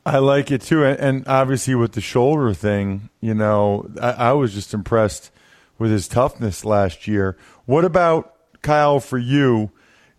I 0.05 0.17
like 0.17 0.49
it 0.49 0.61
too, 0.61 0.83
and 0.83 1.27
obviously 1.27 1.75
with 1.75 1.91
the 1.91 2.01
shoulder 2.01 2.53
thing, 2.53 3.09
you 3.19 3.35
know, 3.35 3.87
I, 4.01 4.11
I 4.11 4.31
was 4.33 4.53
just 4.53 4.73
impressed 4.73 5.31
with 5.77 5.91
his 5.91 6.07
toughness 6.07 6.65
last 6.65 7.07
year. 7.07 7.37
What 7.65 7.85
about 7.85 8.35
Kyle 8.61 8.99
for 8.99 9.19
you, 9.19 9.71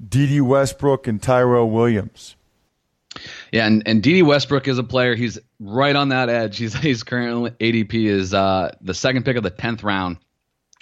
Dede 0.07 0.43
Westbrook 0.43 1.07
and 1.07 1.23
Tyrell 1.23 1.71
Williams? 1.71 2.37
Yeah, 3.53 3.67
and, 3.67 3.83
and 3.87 4.03
Dede 4.03 4.25
Westbrook 4.25 4.67
is 4.69 4.79
a 4.79 4.83
player. 4.83 5.15
He's 5.15 5.39
right 5.61 5.95
on 5.95 6.09
that 6.11 6.29
edge. 6.29 6.57
He's 6.59 6.75
he's 6.79 7.03
currently 7.03 7.51
ADP 7.51 7.95
is 7.95 8.35
uh, 8.35 8.75
the 8.81 8.95
second 8.95 9.25
pick 9.25 9.37
of 9.37 9.43
the 9.43 9.51
tenth 9.51 9.83
round, 9.83 10.19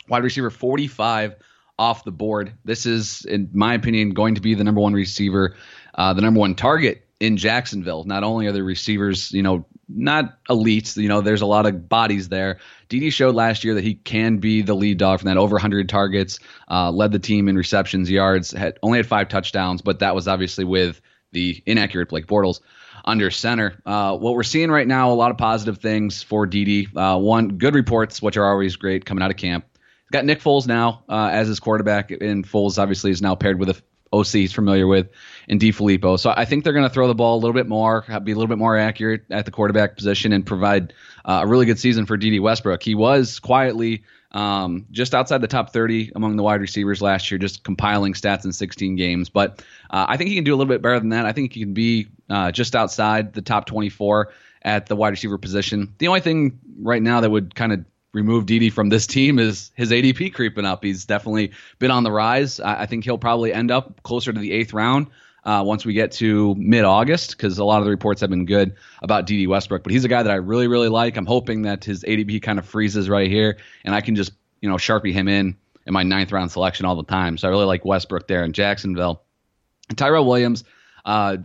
wide 0.09 0.23
receiver 0.23 0.51
forty 0.51 0.87
five 0.87 1.37
off 1.79 2.05
the 2.05 2.13
board. 2.13 2.53
This 2.65 2.85
is, 2.85 3.25
in 3.25 3.49
my 3.55 3.75
opinion, 3.75 4.11
going 4.11 4.35
to 4.35 4.41
be 4.41 4.55
the 4.55 4.65
number 4.65 4.83
one 4.83 4.93
receiver, 4.93 5.57
uh, 5.95 6.13
the 6.13 6.21
number 6.21 6.39
one 6.39 6.55
target 6.55 7.07
in 7.21 7.39
Jacksonville. 7.39 8.05
Not 8.05 8.23
only 8.23 8.47
are 8.47 8.53
the 8.53 8.63
receivers, 8.63 9.33
you 9.33 9.43
know, 9.43 9.65
not 9.95 10.45
elites, 10.49 10.97
you 10.97 11.09
know, 11.09 11.21
there's 11.21 11.43
a 11.43 11.47
lot 11.47 11.67
of 11.67 11.89
bodies 11.89 12.29
there. 12.29 12.59
Dede 12.89 13.13
showed 13.13 13.35
last 13.35 13.65
year 13.65 13.75
that 13.75 13.85
he 13.85 13.95
can 13.95 14.39
be 14.39 14.63
the 14.63 14.75
lead 14.75 14.99
dog 14.99 15.21
from 15.21 15.27
that 15.27 15.37
over 15.37 15.55
100 15.55 15.89
targets, 15.89 16.39
uh, 16.71 16.91
led 16.91 17.13
the 17.13 17.19
team 17.19 17.49
in 17.49 17.57
receptions, 17.57 18.11
yards, 18.11 18.51
had 18.51 18.79
only 18.83 18.99
had 18.99 19.07
five 19.07 19.29
touchdowns, 19.29 19.83
but 19.83 20.01
that 20.01 20.15
was 20.15 20.29
obviously 20.29 20.65
with 20.65 21.01
the 21.33 21.63
inaccurate 21.67 22.09
Blake 22.09 22.27
Bortles 22.27 22.61
under 23.05 23.31
center. 23.31 23.81
Uh, 23.87 24.17
what 24.17 24.35
we're 24.35 24.43
seeing 24.43 24.71
right 24.71 24.87
now, 24.87 25.11
a 25.11 25.15
lot 25.15 25.31
of 25.31 25.39
positive 25.39 25.79
things 25.79 26.23
for 26.23 26.47
Dede. 26.47 26.89
Uh, 26.97 27.19
one, 27.19 27.59
good 27.59 27.75
reports, 27.75 28.21
which 28.21 28.37
are 28.37 28.49
always 28.51 28.77
great 28.77 29.05
coming 29.05 29.23
out 29.23 29.31
of 29.31 29.37
camp. 29.37 29.65
Got 30.13 30.25
Nick 30.25 30.41
Foles 30.41 30.67
now 30.67 31.05
uh, 31.09 31.31
as 31.33 31.47
his 31.47 31.61
quarterback, 31.61 32.11
and 32.11 32.45
Foles 32.45 32.79
obviously 32.79 33.13
is 33.13 33.23
now 33.23 33.37
paired 33.37 33.61
with 33.61 33.71
a 33.71 33.83
OC 34.13 34.27
he's 34.27 34.53
familiar 34.53 34.87
with 34.87 35.09
in 35.49 35.59
DeFilippo. 35.59 36.19
So 36.19 36.33
I 36.37 36.45
think 36.45 36.65
they're 36.65 36.73
going 36.73 36.89
to 36.89 36.93
throw 36.93 37.09
the 37.09 37.15
ball 37.15 37.37
a 37.37 37.41
little 37.41 37.55
bit 37.55 37.69
more, 37.69 38.05
be 38.25 38.33
a 38.33 38.35
little 38.35 38.49
bit 38.49 38.59
more 38.59 38.77
accurate 38.77 39.23
at 39.31 39.45
the 39.45 39.51
quarterback 39.51 39.97
position, 39.97 40.33
and 40.33 40.45
provide 40.45 40.93
uh, 41.25 41.41
a 41.43 41.47
really 41.47 41.67
good 41.67 41.79
season 41.79 42.07
for 42.07 42.17
Dede 42.17 42.41
Westbrook. 42.41 42.83
He 42.83 42.95
was 42.95 43.39
quietly 43.39 44.03
um, 44.33 44.87
just 44.91 45.15
outside 45.15 45.41
the 45.41 45.49
top 45.49 45.73
30 45.73 46.13
among 46.15 46.37
the 46.37 46.43
wide 46.43 46.61
receivers 46.61 47.03
last 47.03 47.31
year, 47.31 47.39
just 47.39 47.65
compiling 47.65 48.15
stats 48.15 48.45
in 48.45 48.53
16 48.53 48.97
games. 48.97 49.29
But 49.29 49.65
uh, 49.91 50.07
I 50.09 50.17
think 50.17 50.29
he 50.29 50.37
can 50.37 50.45
do 50.45 50.55
a 50.55 50.57
little 50.57 50.73
bit 50.73 50.83
better 50.83 51.01
than 51.01 51.11
that. 51.11 51.27
I 51.27 51.33
think 51.33 51.53
he 51.53 51.61
can 51.61 51.75
be 51.75 52.09
uh, 52.29 52.53
just 52.53 52.77
outside 52.77 53.33
the 53.33 53.43
top 53.43 53.67
24 53.67 54.33
at 54.63 54.87
the 54.87 54.97
wide 54.97 55.11
receiver 55.11 55.39
position. 55.39 55.95
The 55.99 56.09
only 56.09 56.21
thing 56.21 56.61
right 56.81 57.03
now 57.03 57.21
that 57.21 57.31
would 57.31 57.55
kind 57.55 57.73
of 57.73 57.85
remove 58.13 58.47
Dede 58.47 58.73
from 58.73 58.89
this 58.89 59.07
team 59.07 59.39
is 59.39 59.71
his 59.75 59.91
ADP 59.91 60.35
creeping 60.35 60.65
up. 60.65 60.83
He's 60.83 61.05
definitely 61.05 61.53
been 61.79 61.91
on 61.91 62.03
the 62.03 62.11
rise. 62.11 62.61
I, 62.61 62.83
I 62.83 62.87
think 62.87 63.05
he'll 63.05 63.19
probably 63.19 63.53
end 63.53 63.71
up 63.71 64.03
closer 64.03 64.33
to 64.33 64.41
the 64.41 64.53
eighth 64.53 64.73
round. 64.73 65.09
Uh, 65.43 65.63
once 65.65 65.87
we 65.87 65.95
get 65.95 66.13
to 66.13 66.55
mid 66.57 66.85
August, 66.85 67.31
because 67.31 67.57
a 67.57 67.65
lot 67.65 67.79
of 67.79 67.87
the 67.87 67.91
reports 67.91 68.21
have 68.21 68.29
been 68.29 68.45
good 68.45 68.75
about 69.03 69.25
Dede 69.25 69.49
Westbrook. 69.49 69.83
But 69.83 69.91
he's 69.91 70.05
a 70.05 70.09
guy 70.09 70.23
that 70.23 70.31
I 70.31 70.35
really, 70.35 70.69
really 70.69 70.91
like. 70.91 71.17
I'm 71.17 71.25
hoping 71.25 71.63
that 71.63 71.83
his 71.83 72.05
ADP 72.05 72.43
kind 72.43 72.59
of 72.59 72.67
freezes 72.67 73.09
right 73.09 73.31
here, 73.31 73.57
and 73.83 73.95
I 73.95 74.03
can 74.03 74.17
just 74.17 74.33
you 74.61 74.69
know 74.69 74.77
sharpie 74.77 75.15
him 75.15 75.29
in 75.29 75.57
in 75.87 75.95
my 75.95 76.03
ninth 76.03 76.31
round 76.33 76.53
selection 76.53 76.85
all 76.85 76.95
the 76.95 77.05
time. 77.05 77.39
So 77.39 77.49
I 77.49 77.51
really 77.51 77.65
like 77.65 77.87
Westbrook 77.87 78.29
there 78.29 78.45
in 78.45 78.53
Jacksonville. 78.53 79.23
And 79.89 79.97
Tyrell 79.97 80.27
Williams, 80.27 80.65
uh, 81.07 81.39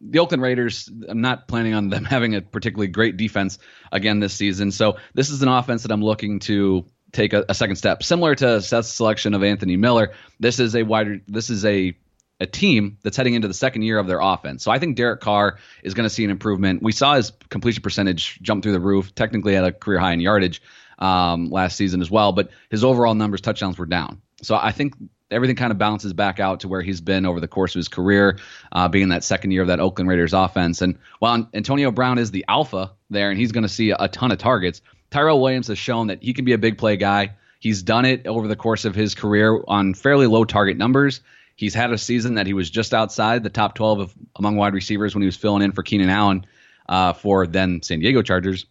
the 0.00 0.18
Oakland 0.18 0.42
Raiders, 0.42 0.90
I'm 1.08 1.20
not 1.20 1.48
planning 1.48 1.74
on 1.74 1.88
them 1.88 2.04
having 2.06 2.34
a 2.34 2.40
particularly 2.40 2.88
great 2.88 3.16
defense 3.16 3.58
again 3.92 4.20
this 4.20 4.34
season. 4.34 4.70
So 4.70 4.96
this 5.14 5.30
is 5.30 5.42
an 5.42 5.48
offense 5.48 5.82
that 5.82 5.92
I'm 5.92 6.02
looking 6.02 6.38
to 6.40 6.86
take 7.12 7.32
a, 7.32 7.44
a 7.48 7.54
second 7.54 7.76
step. 7.76 8.02
Similar 8.02 8.34
to 8.36 8.62
Seth's 8.62 8.88
selection 8.88 9.34
of 9.34 9.42
Anthony 9.42 9.76
Miller, 9.76 10.12
this 10.38 10.60
is 10.60 10.74
a 10.76 10.82
wider 10.82 11.20
this 11.26 11.50
is 11.50 11.64
a 11.64 11.96
a 12.42 12.46
team 12.46 12.96
that's 13.02 13.18
heading 13.18 13.34
into 13.34 13.48
the 13.48 13.54
second 13.54 13.82
year 13.82 13.98
of 13.98 14.06
their 14.06 14.20
offense. 14.20 14.64
So 14.64 14.70
I 14.70 14.78
think 14.78 14.96
Derek 14.96 15.20
Carr 15.20 15.58
is 15.82 15.92
going 15.92 16.08
to 16.08 16.10
see 16.10 16.24
an 16.24 16.30
improvement. 16.30 16.82
We 16.82 16.92
saw 16.92 17.14
his 17.14 17.32
completion 17.50 17.82
percentage 17.82 18.40
jump 18.40 18.62
through 18.62 18.72
the 18.72 18.80
roof, 18.80 19.14
technically 19.14 19.56
at 19.56 19.64
a 19.64 19.72
career 19.72 19.98
high 19.98 20.14
in 20.14 20.20
yardage 20.20 20.62
um, 20.98 21.50
last 21.50 21.76
season 21.76 22.00
as 22.00 22.10
well, 22.10 22.32
but 22.32 22.50
his 22.70 22.82
overall 22.82 23.14
numbers, 23.14 23.42
touchdowns 23.42 23.76
were 23.76 23.84
down. 23.84 24.22
So 24.42 24.54
I 24.54 24.72
think 24.72 24.94
everything 25.30 25.56
kind 25.56 25.70
of 25.70 25.78
balances 25.78 26.12
back 26.12 26.40
out 26.40 26.60
to 26.60 26.68
where 26.68 26.82
he's 26.82 27.00
been 27.00 27.26
over 27.26 27.40
the 27.40 27.48
course 27.48 27.74
of 27.74 27.78
his 27.78 27.88
career, 27.88 28.38
uh, 28.72 28.88
being 28.88 29.08
that 29.08 29.24
second 29.24 29.50
year 29.50 29.62
of 29.62 29.68
that 29.68 29.80
Oakland 29.80 30.08
Raiders 30.08 30.32
offense. 30.32 30.82
And 30.82 30.98
while 31.18 31.48
Antonio 31.54 31.90
Brown 31.90 32.18
is 32.18 32.30
the 32.30 32.44
alpha 32.48 32.92
there, 33.10 33.30
and 33.30 33.38
he's 33.38 33.52
going 33.52 33.62
to 33.62 33.68
see 33.68 33.90
a 33.90 34.08
ton 34.08 34.32
of 34.32 34.38
targets, 34.38 34.82
Tyrell 35.10 35.40
Williams 35.40 35.68
has 35.68 35.78
shown 35.78 36.08
that 36.08 36.22
he 36.22 36.32
can 36.32 36.44
be 36.44 36.52
a 36.52 36.58
big 36.58 36.78
play 36.78 36.96
guy. 36.96 37.34
He's 37.58 37.82
done 37.82 38.04
it 38.04 38.26
over 38.26 38.48
the 38.48 38.56
course 38.56 38.84
of 38.84 38.94
his 38.94 39.14
career 39.14 39.62
on 39.68 39.94
fairly 39.94 40.26
low 40.26 40.44
target 40.44 40.76
numbers. 40.76 41.20
He's 41.56 41.74
had 41.74 41.92
a 41.92 41.98
season 41.98 42.36
that 42.36 42.46
he 42.46 42.54
was 42.54 42.70
just 42.70 42.94
outside 42.94 43.42
the 43.42 43.50
top 43.50 43.74
12 43.74 44.00
of 44.00 44.14
among 44.36 44.56
wide 44.56 44.72
receivers 44.72 45.14
when 45.14 45.20
he 45.22 45.26
was 45.26 45.36
filling 45.36 45.62
in 45.62 45.72
for 45.72 45.82
Keenan 45.82 46.08
Allen 46.08 46.46
uh, 46.88 47.12
for 47.12 47.46
then 47.46 47.82
San 47.82 48.00
Diego 48.00 48.22
Chargers. 48.22 48.64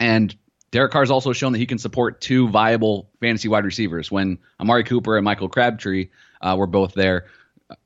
And 0.00 0.34
Derek 0.76 0.92
Carr's 0.92 1.10
also 1.10 1.32
shown 1.32 1.52
that 1.52 1.58
he 1.58 1.64
can 1.64 1.78
support 1.78 2.20
two 2.20 2.50
viable 2.50 3.08
fantasy 3.18 3.48
wide 3.48 3.64
receivers. 3.64 4.10
When 4.10 4.36
Amari 4.60 4.84
Cooper 4.84 5.16
and 5.16 5.24
Michael 5.24 5.48
Crabtree 5.48 6.10
uh, 6.42 6.54
were 6.58 6.66
both 6.66 6.92
there, 6.92 7.28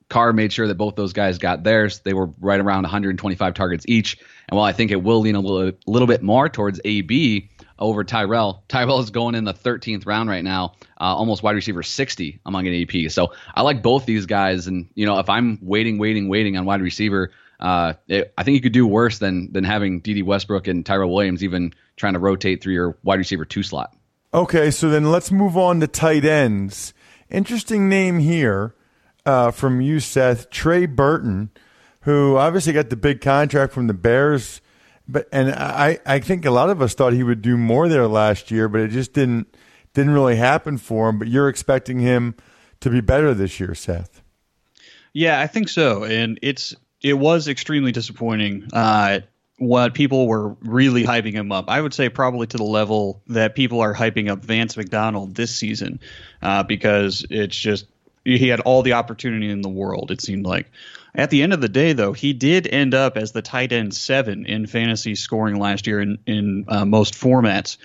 Carr 0.08 0.32
made 0.32 0.52
sure 0.52 0.66
that 0.66 0.74
both 0.74 0.96
those 0.96 1.12
guys 1.12 1.38
got 1.38 1.62
theirs. 1.62 2.00
They 2.00 2.14
were 2.14 2.30
right 2.40 2.58
around 2.58 2.82
125 2.82 3.54
targets 3.54 3.84
each. 3.86 4.18
And 4.48 4.56
while 4.56 4.66
I 4.66 4.72
think 4.72 4.90
it 4.90 5.04
will 5.04 5.20
lean 5.20 5.36
a 5.36 5.40
little, 5.40 5.78
little 5.86 6.08
bit 6.08 6.20
more 6.20 6.48
towards 6.48 6.80
AB 6.84 7.48
over 7.78 8.02
Tyrell, 8.02 8.64
Tyrell 8.66 8.98
is 8.98 9.10
going 9.10 9.36
in 9.36 9.44
the 9.44 9.54
13th 9.54 10.04
round 10.04 10.28
right 10.28 10.42
now, 10.42 10.72
uh, 11.00 11.14
almost 11.14 11.44
wide 11.44 11.54
receiver 11.54 11.84
60 11.84 12.40
among 12.44 12.66
an 12.66 12.74
AP. 12.74 13.08
So 13.12 13.34
I 13.54 13.62
like 13.62 13.84
both 13.84 14.04
these 14.04 14.26
guys. 14.26 14.66
And, 14.66 14.88
you 14.96 15.06
know, 15.06 15.20
if 15.20 15.28
I'm 15.28 15.60
waiting, 15.62 15.98
waiting, 15.98 16.28
waiting 16.28 16.56
on 16.56 16.64
wide 16.64 16.82
receiver, 16.82 17.30
uh, 17.60 17.94
it, 18.08 18.32
I 18.38 18.42
think 18.42 18.54
you 18.54 18.60
could 18.60 18.72
do 18.72 18.86
worse 18.86 19.18
than 19.18 19.52
than 19.52 19.64
having 19.64 20.00
Dede 20.00 20.24
Westbrook 20.24 20.66
and 20.66 20.84
Tyrell 20.84 21.12
Williams 21.12 21.44
even 21.44 21.74
trying 21.96 22.14
to 22.14 22.18
rotate 22.18 22.62
through 22.62 22.74
your 22.74 22.98
wide 23.02 23.18
receiver 23.18 23.44
two 23.44 23.62
slot. 23.62 23.94
Okay, 24.32 24.70
so 24.70 24.88
then 24.88 25.10
let's 25.10 25.30
move 25.30 25.56
on 25.56 25.80
to 25.80 25.86
tight 25.86 26.24
ends. 26.24 26.94
Interesting 27.28 27.88
name 27.88 28.18
here 28.20 28.74
uh, 29.26 29.50
from 29.50 29.80
you, 29.80 30.00
Seth 30.00 30.50
Trey 30.50 30.86
Burton, 30.86 31.50
who 32.02 32.36
obviously 32.36 32.72
got 32.72 32.90
the 32.90 32.96
big 32.96 33.20
contract 33.20 33.72
from 33.72 33.88
the 33.88 33.94
Bears, 33.94 34.60
but 35.06 35.28
and 35.30 35.50
I 35.50 35.98
I 36.06 36.20
think 36.20 36.46
a 36.46 36.50
lot 36.50 36.70
of 36.70 36.80
us 36.80 36.94
thought 36.94 37.12
he 37.12 37.22
would 37.22 37.42
do 37.42 37.56
more 37.56 37.88
there 37.88 38.06
last 38.06 38.50
year, 38.50 38.68
but 38.68 38.80
it 38.80 38.88
just 38.88 39.12
didn't 39.12 39.54
didn't 39.92 40.14
really 40.14 40.36
happen 40.36 40.78
for 40.78 41.10
him. 41.10 41.18
But 41.18 41.28
you're 41.28 41.48
expecting 41.48 41.98
him 41.98 42.36
to 42.80 42.88
be 42.88 43.02
better 43.02 43.34
this 43.34 43.60
year, 43.60 43.74
Seth. 43.74 44.22
Yeah, 45.12 45.40
I 45.40 45.48
think 45.48 45.68
so, 45.68 46.04
and 46.04 46.38
it's 46.40 46.74
it 47.02 47.14
was 47.14 47.48
extremely 47.48 47.92
disappointing. 47.92 48.68
Uh, 48.72 49.20
what 49.60 49.92
people 49.92 50.26
were 50.26 50.56
really 50.62 51.04
hyping 51.04 51.34
him 51.34 51.52
up. 51.52 51.66
I 51.68 51.80
would 51.80 51.92
say 51.92 52.08
probably 52.08 52.46
to 52.46 52.56
the 52.56 52.64
level 52.64 53.22
that 53.26 53.54
people 53.54 53.80
are 53.82 53.94
hyping 53.94 54.30
up 54.30 54.42
Vance 54.42 54.74
McDonald 54.74 55.34
this 55.34 55.54
season, 55.54 56.00
uh, 56.40 56.62
because 56.62 57.26
it's 57.28 57.56
just 57.56 57.84
he 58.24 58.48
had 58.48 58.60
all 58.60 58.82
the 58.82 58.94
opportunity 58.94 59.50
in 59.50 59.60
the 59.60 59.68
world. 59.68 60.10
It 60.10 60.20
seemed 60.22 60.46
like. 60.46 60.70
At 61.14 61.30
the 61.30 61.42
end 61.42 61.52
of 61.52 61.60
the 61.60 61.68
day, 61.68 61.92
though, 61.92 62.12
he 62.12 62.32
did 62.32 62.66
end 62.66 62.94
up 62.94 63.16
as 63.16 63.32
the 63.32 63.42
tight 63.42 63.72
end 63.72 63.94
seven 63.94 64.46
in 64.46 64.66
fantasy 64.66 65.14
scoring 65.14 65.58
last 65.58 65.86
year 65.86 66.00
in 66.00 66.18
in 66.26 66.64
uh, 66.68 66.86
most 66.86 67.14
formats, 67.14 67.76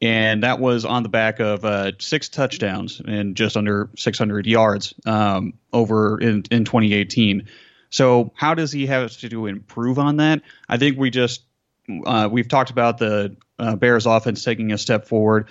and 0.00 0.42
that 0.42 0.58
was 0.58 0.86
on 0.86 1.02
the 1.02 1.08
back 1.10 1.40
of 1.40 1.64
uh, 1.66 1.92
six 1.98 2.30
touchdowns 2.30 3.02
and 3.06 3.36
just 3.36 3.56
under 3.56 3.90
600 3.96 4.46
yards 4.46 4.94
um, 5.04 5.54
over 5.72 6.18
in 6.18 6.44
in 6.50 6.64
2018. 6.64 7.46
So 7.90 8.32
how 8.34 8.54
does 8.54 8.72
he 8.72 8.86
have 8.86 9.16
to 9.18 9.46
improve 9.46 9.98
on 9.98 10.16
that? 10.16 10.42
I 10.68 10.78
think 10.78 10.96
we 10.96 11.10
just 11.10 11.42
uh, 12.06 12.28
we've 12.30 12.48
talked 12.48 12.70
about 12.70 12.98
the 12.98 13.36
uh, 13.58 13.76
Bears 13.76 14.06
offense 14.06 14.44
taking 14.44 14.72
a 14.72 14.78
step 14.78 15.06
forward. 15.06 15.48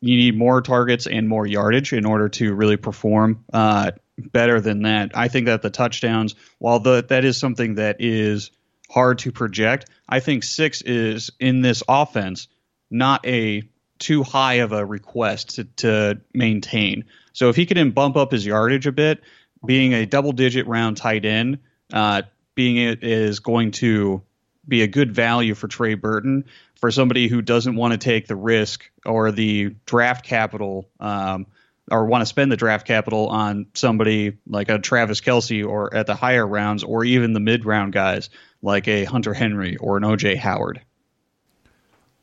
You 0.00 0.16
need 0.16 0.36
more 0.36 0.62
targets 0.62 1.06
and 1.06 1.28
more 1.28 1.46
yardage 1.46 1.92
in 1.92 2.06
order 2.06 2.28
to 2.30 2.54
really 2.54 2.76
perform 2.76 3.44
uh, 3.52 3.92
better 4.18 4.60
than 4.60 4.82
that. 4.82 5.12
I 5.14 5.28
think 5.28 5.46
that 5.46 5.62
the 5.62 5.70
touchdowns, 5.70 6.34
while 6.58 6.80
the, 6.80 7.04
that 7.08 7.24
is 7.24 7.38
something 7.38 7.76
that 7.76 7.96
is 8.00 8.50
hard 8.90 9.18
to 9.20 9.32
project, 9.32 9.88
I 10.08 10.20
think 10.20 10.42
six 10.44 10.82
is 10.82 11.30
in 11.38 11.60
this 11.60 11.82
offense 11.88 12.48
not 12.90 13.26
a 13.26 13.62
too 13.98 14.22
high 14.22 14.54
of 14.54 14.72
a 14.72 14.84
request 14.84 15.56
to, 15.56 15.64
to 15.64 16.20
maintain. 16.34 17.04
So 17.32 17.48
if 17.48 17.56
he 17.56 17.66
can 17.66 17.90
bump 17.92 18.16
up 18.16 18.32
his 18.32 18.44
yardage 18.44 18.86
a 18.86 18.92
bit, 18.92 19.22
being 19.64 19.92
a 19.92 20.06
double 20.06 20.32
digit 20.32 20.66
round 20.66 20.96
tight 20.96 21.24
end 21.24 21.58
uh, 21.92 22.22
being 22.54 22.76
it 22.76 23.02
is 23.02 23.40
going 23.40 23.70
to 23.72 24.22
be 24.66 24.82
a 24.82 24.86
good 24.86 25.14
value 25.14 25.54
for 25.54 25.68
Trey 25.68 25.94
Burton 25.94 26.44
for 26.76 26.90
somebody 26.90 27.28
who 27.28 27.42
doesn't 27.42 27.76
want 27.76 27.92
to 27.92 27.98
take 27.98 28.26
the 28.26 28.36
risk 28.36 28.90
or 29.04 29.32
the 29.32 29.74
draft 29.86 30.24
capital 30.24 30.88
um, 31.00 31.46
or 31.90 32.06
want 32.06 32.22
to 32.22 32.26
spend 32.26 32.50
the 32.50 32.56
draft 32.56 32.86
capital 32.86 33.28
on 33.28 33.66
somebody 33.74 34.38
like 34.46 34.68
a 34.68 34.78
Travis 34.78 35.20
Kelce 35.20 35.66
or 35.66 35.94
at 35.94 36.06
the 36.06 36.14
higher 36.14 36.46
rounds 36.46 36.84
or 36.84 37.04
even 37.04 37.32
the 37.32 37.40
mid 37.40 37.64
round 37.64 37.92
guys 37.92 38.30
like 38.62 38.86
a 38.88 39.04
Hunter 39.04 39.34
Henry 39.34 39.76
or 39.76 39.96
an 39.96 40.04
OJ 40.04 40.36
Howard. 40.36 40.80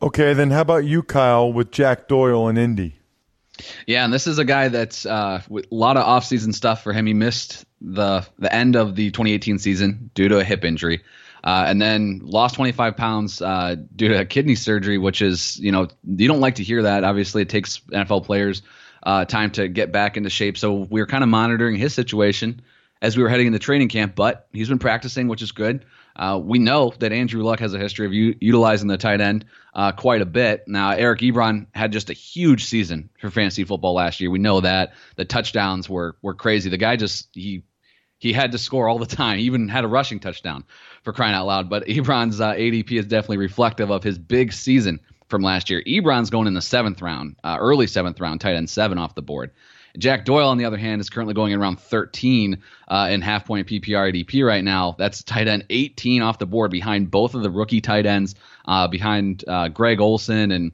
Okay, 0.02 0.34
then 0.34 0.52
how 0.52 0.62
about 0.62 0.86
you, 0.86 1.04
Kyle, 1.04 1.52
with 1.52 1.72
Jack 1.72 2.08
Doyle 2.08 2.48
and 2.48 2.58
Indy? 2.58 2.99
Yeah, 3.88 4.04
and 4.04 4.14
this 4.14 4.28
is 4.28 4.40
a 4.40 4.46
guy 4.46 4.68
that's 4.68 5.06
uh, 5.06 5.42
a 5.50 5.62
lot 5.72 5.98
of 5.98 6.06
offseason 6.06 6.54
stuff 6.54 6.84
for 6.84 6.94
him. 6.94 7.06
He 7.06 7.14
missed 7.14 7.66
the 7.82 8.26
the 8.38 8.54
end 8.54 8.76
of 8.76 8.96
the 8.96 9.12
2018 9.12 9.60
season 9.60 10.12
due 10.14 10.28
to 10.30 10.40
a 10.40 10.44
hip 10.44 10.64
injury. 10.66 11.04
Uh, 11.42 11.64
and 11.68 11.82
then 11.82 12.20
lost 12.22 12.56
25 12.56 12.98
pounds 12.98 13.42
uh, 13.42 13.76
due 13.96 14.10
to 14.10 14.26
kidney 14.26 14.56
surgery, 14.56 14.98
which 14.98 15.22
is, 15.22 15.58
you 15.58 15.72
know, 15.72 15.88
you 16.06 16.28
don't 16.28 16.42
like 16.42 16.56
to 16.56 16.64
hear 16.66 16.84
that. 16.84 17.06
Obviously, 17.06 17.42
it 17.42 17.48
takes 17.48 17.80
NFL 17.94 18.26
players 18.26 18.62
uh, 19.04 19.24
time 19.24 19.50
to 19.52 19.70
get 19.70 19.92
back 19.92 20.18
into 20.18 20.30
shape. 20.30 20.58
So 20.58 20.88
we 20.90 21.00
were 21.00 21.08
kind 21.08 21.24
of 21.24 21.30
monitoring 21.30 21.78
his 21.78 21.94
situation 21.94 22.62
as 23.02 23.16
we 23.16 23.24
were 23.24 23.30
heading 23.30 23.48
into 23.48 23.60
training 23.60 23.88
camp, 23.88 24.16
but 24.16 24.48
he's 24.52 24.68
been 24.68 24.80
practicing, 24.80 25.28
which 25.28 25.42
is 25.42 25.52
good. 25.54 25.86
Uh, 26.20 26.38
we 26.38 26.60
know 26.60 26.94
that 27.00 27.14
Andrew 27.14 27.42
Luck 27.44 27.62
has 27.62 27.74
a 27.74 27.80
history 27.80 28.06
of 28.06 28.12
u- 28.12 28.36
utilizing 28.42 28.90
the 28.90 28.98
tight 28.98 29.22
end 29.22 29.46
uh, 29.74 29.94
quite 29.94 30.22
a 30.22 30.26
bit. 30.26 30.68
Now, 30.68 30.92
Eric 30.92 31.22
Ebron 31.22 31.68
had 31.74 31.94
just 31.94 32.10
a 32.10 32.14
huge 32.14 32.66
season 32.66 33.10
for 33.20 33.30
fantasy 33.30 33.64
football 33.64 33.94
last 33.94 34.20
year. 34.20 34.30
We 34.30 34.38
know 34.38 34.60
that 34.60 34.96
the 35.16 35.24
touchdowns 35.24 35.90
were 35.90 36.18
were 36.22 36.34
crazy. 36.34 36.70
The 36.70 36.78
guy 36.78 36.98
just 36.98 37.30
he 37.32 37.64
he 38.18 38.34
had 38.34 38.52
to 38.52 38.58
score 38.58 38.90
all 38.90 39.00
the 39.00 39.06
time. 39.06 39.40
He 39.40 39.46
even 39.46 39.70
had 39.70 39.86
a 39.86 39.88
rushing 39.88 40.20
touchdown 40.20 40.66
for 41.04 41.14
crying 41.14 41.36
out 41.36 41.48
loud. 41.48 41.70
But 41.70 41.86
Ebron's 41.88 42.42
uh, 42.42 42.54
ADP 42.54 42.92
is 42.92 43.06
definitely 43.06 43.38
reflective 43.38 43.90
of 43.90 44.04
his 44.04 44.20
big 44.20 44.52
season 44.52 45.00
from 45.30 45.42
last 45.42 45.70
year. 45.70 45.82
Ebron's 45.88 46.30
going 46.30 46.48
in 46.48 46.54
the 46.54 46.62
seventh 46.62 47.02
round, 47.02 47.38
uh, 47.46 47.56
early 47.62 47.88
seventh 47.88 48.20
round, 48.20 48.42
tight 48.42 48.56
end 48.56 48.70
seven 48.70 48.98
off 48.98 49.16
the 49.16 49.22
board. 49.22 49.52
Jack 49.98 50.26
Doyle, 50.26 50.50
on 50.50 50.58
the 50.58 50.66
other 50.66 50.78
hand, 50.78 51.02
is 51.02 51.10
currently 51.10 51.34
going 51.34 51.52
in 51.52 51.60
around 51.60 51.80
13 51.80 52.62
uh, 52.88 53.08
in 53.12 53.22
half 53.22 53.46
point 53.46 53.68
PPR 53.68 54.14
ADP 54.14 54.46
right 54.46 54.64
now. 54.64 54.96
That's 54.98 55.24
tight 55.24 55.48
end 55.48 55.66
18 55.70 56.22
off 56.22 56.40
the 56.40 56.46
board 56.46 56.72
behind 56.72 57.12
both 57.12 57.36
of 57.36 57.44
the 57.44 57.50
rookie 57.50 57.82
tight 57.82 58.06
ends, 58.06 58.36
uh, 58.66 58.88
behind 58.88 59.44
uh, 59.48 59.70
Greg 59.70 60.00
Olsen 60.00 60.52
and 60.52 60.72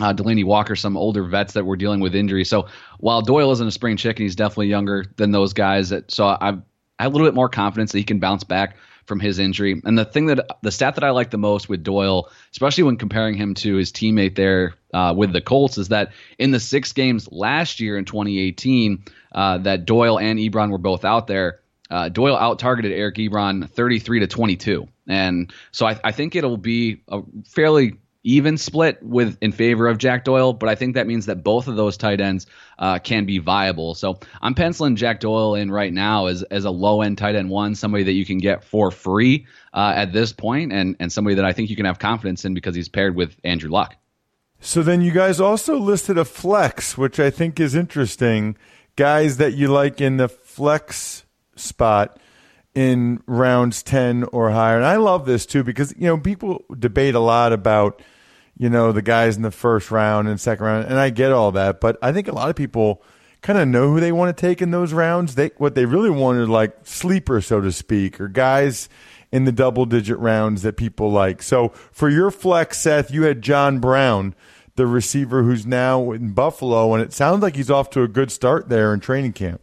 uh, 0.00 0.14
Delanie 0.14 0.44
Walker, 0.44 0.76
some 0.76 0.96
older 0.96 1.24
vets 1.24 1.52
that 1.54 1.64
were 1.64 1.76
dealing 1.76 2.00
with 2.00 2.14
injury. 2.14 2.44
So 2.44 2.68
while 2.98 3.22
Doyle 3.22 3.52
isn't 3.52 3.66
a 3.66 3.72
spring 3.72 3.96
chicken, 3.96 4.24
he's 4.24 4.36
definitely 4.36 4.68
younger 4.68 5.04
than 5.16 5.30
those 5.30 5.52
guys. 5.52 5.90
That, 5.90 6.10
so 6.10 6.26
I, 6.26 6.58
I 6.98 7.02
have 7.02 7.12
a 7.12 7.14
little 7.14 7.26
bit 7.26 7.34
more 7.34 7.48
confidence 7.48 7.92
that 7.92 7.98
he 7.98 8.04
can 8.04 8.18
bounce 8.18 8.44
back 8.44 8.76
from 9.06 9.20
his 9.20 9.38
injury. 9.38 9.80
And 9.84 9.98
the 9.98 10.04
thing 10.04 10.26
that 10.26 10.46
the 10.62 10.70
stat 10.70 10.94
that 10.96 11.04
I 11.04 11.10
like 11.10 11.30
the 11.30 11.38
most 11.38 11.68
with 11.68 11.82
Doyle, 11.82 12.30
especially 12.52 12.84
when 12.84 12.96
comparing 12.96 13.34
him 13.34 13.54
to 13.54 13.76
his 13.76 13.92
teammate 13.92 14.34
there 14.34 14.74
uh, 14.92 15.14
with 15.16 15.32
the 15.32 15.40
Colts, 15.40 15.78
is 15.78 15.88
that 15.88 16.12
in 16.38 16.50
the 16.50 16.60
six 16.60 16.92
games 16.92 17.28
last 17.30 17.80
year 17.80 17.96
in 17.98 18.04
2018 18.04 19.04
uh, 19.32 19.58
that 19.58 19.84
Doyle 19.84 20.18
and 20.18 20.38
Ebron 20.38 20.70
were 20.70 20.78
both 20.78 21.04
out 21.04 21.26
there, 21.26 21.60
uh, 21.90 22.08
Doyle 22.08 22.36
out 22.36 22.58
targeted 22.58 22.92
Eric 22.92 23.16
Ebron 23.16 23.68
33 23.68 24.20
to 24.20 24.26
22. 24.26 24.88
And 25.08 25.52
so 25.72 25.86
I, 25.86 25.98
I 26.04 26.12
think 26.12 26.36
it'll 26.36 26.56
be 26.56 27.02
a 27.08 27.22
fairly 27.46 27.94
even 28.22 28.58
split 28.58 29.02
with 29.02 29.38
in 29.40 29.52
favor 29.52 29.88
of 29.88 29.98
Jack 29.98 30.24
Doyle, 30.24 30.52
but 30.52 30.68
I 30.68 30.74
think 30.74 30.94
that 30.94 31.06
means 31.06 31.26
that 31.26 31.42
both 31.42 31.68
of 31.68 31.76
those 31.76 31.96
tight 31.96 32.20
ends 32.20 32.46
uh, 32.78 32.98
can 32.98 33.24
be 33.24 33.38
viable. 33.38 33.94
So 33.94 34.18
I'm 34.42 34.54
penciling 34.54 34.96
Jack 34.96 35.20
Doyle 35.20 35.54
in 35.54 35.70
right 35.70 35.92
now 35.92 36.26
as 36.26 36.42
as 36.44 36.64
a 36.64 36.70
low 36.70 37.02
end 37.02 37.18
tight 37.18 37.34
end 37.34 37.50
one, 37.50 37.74
somebody 37.74 38.04
that 38.04 38.12
you 38.12 38.26
can 38.26 38.38
get 38.38 38.64
for 38.64 38.90
free 38.90 39.46
uh, 39.72 39.92
at 39.96 40.12
this 40.12 40.32
point, 40.32 40.72
and 40.72 40.96
and 41.00 41.10
somebody 41.10 41.36
that 41.36 41.44
I 41.44 41.52
think 41.52 41.70
you 41.70 41.76
can 41.76 41.86
have 41.86 41.98
confidence 41.98 42.44
in 42.44 42.54
because 42.54 42.74
he's 42.74 42.88
paired 42.88 43.16
with 43.16 43.36
Andrew 43.44 43.70
Luck. 43.70 43.96
So 44.60 44.82
then 44.82 45.00
you 45.00 45.12
guys 45.12 45.40
also 45.40 45.78
listed 45.78 46.18
a 46.18 46.24
flex, 46.26 46.98
which 46.98 47.18
I 47.18 47.30
think 47.30 47.58
is 47.58 47.74
interesting. 47.74 48.56
Guys 48.96 49.38
that 49.38 49.54
you 49.54 49.68
like 49.68 50.02
in 50.02 50.18
the 50.18 50.28
flex 50.28 51.24
spot 51.56 52.18
in 52.74 53.22
rounds 53.26 53.82
10 53.82 54.24
or 54.32 54.50
higher. 54.50 54.76
And 54.76 54.86
I 54.86 54.96
love 54.96 55.26
this 55.26 55.46
too 55.46 55.64
because, 55.64 55.92
you 55.96 56.06
know, 56.06 56.18
people 56.18 56.64
debate 56.78 57.14
a 57.14 57.20
lot 57.20 57.52
about, 57.52 58.02
you 58.56 58.70
know, 58.70 58.92
the 58.92 59.02
guys 59.02 59.36
in 59.36 59.42
the 59.42 59.50
first 59.50 59.90
round 59.90 60.28
and 60.28 60.40
second 60.40 60.64
round. 60.64 60.86
And 60.86 60.98
I 60.98 61.10
get 61.10 61.32
all 61.32 61.52
that. 61.52 61.80
But 61.80 61.98
I 62.02 62.12
think 62.12 62.28
a 62.28 62.34
lot 62.34 62.50
of 62.50 62.56
people 62.56 63.02
kind 63.42 63.58
of 63.58 63.66
know 63.66 63.90
who 63.90 64.00
they 64.00 64.12
want 64.12 64.36
to 64.36 64.40
take 64.40 64.62
in 64.62 64.70
those 64.70 64.92
rounds. 64.92 65.34
They 65.34 65.50
What 65.56 65.74
they 65.74 65.86
really 65.86 66.10
want 66.10 66.38
are 66.38 66.46
like 66.46 66.76
sleepers, 66.84 67.46
so 67.46 67.60
to 67.60 67.72
speak, 67.72 68.20
or 68.20 68.28
guys 68.28 68.88
in 69.32 69.44
the 69.44 69.52
double 69.52 69.86
digit 69.86 70.18
rounds 70.18 70.62
that 70.62 70.76
people 70.76 71.10
like. 71.10 71.42
So 71.42 71.68
for 71.92 72.08
your 72.08 72.30
flex, 72.30 72.78
Seth, 72.78 73.10
you 73.10 73.24
had 73.24 73.42
John 73.42 73.78
Brown. 73.78 74.34
The 74.76 74.86
receiver 74.86 75.42
who's 75.42 75.66
now 75.66 76.10
in 76.12 76.32
Buffalo, 76.32 76.94
and 76.94 77.02
it 77.02 77.12
sounds 77.12 77.42
like 77.42 77.56
he's 77.56 77.70
off 77.70 77.90
to 77.90 78.02
a 78.02 78.08
good 78.08 78.30
start 78.30 78.70
there 78.70 78.94
in 78.94 79.00
training 79.00 79.34
camp. 79.34 79.60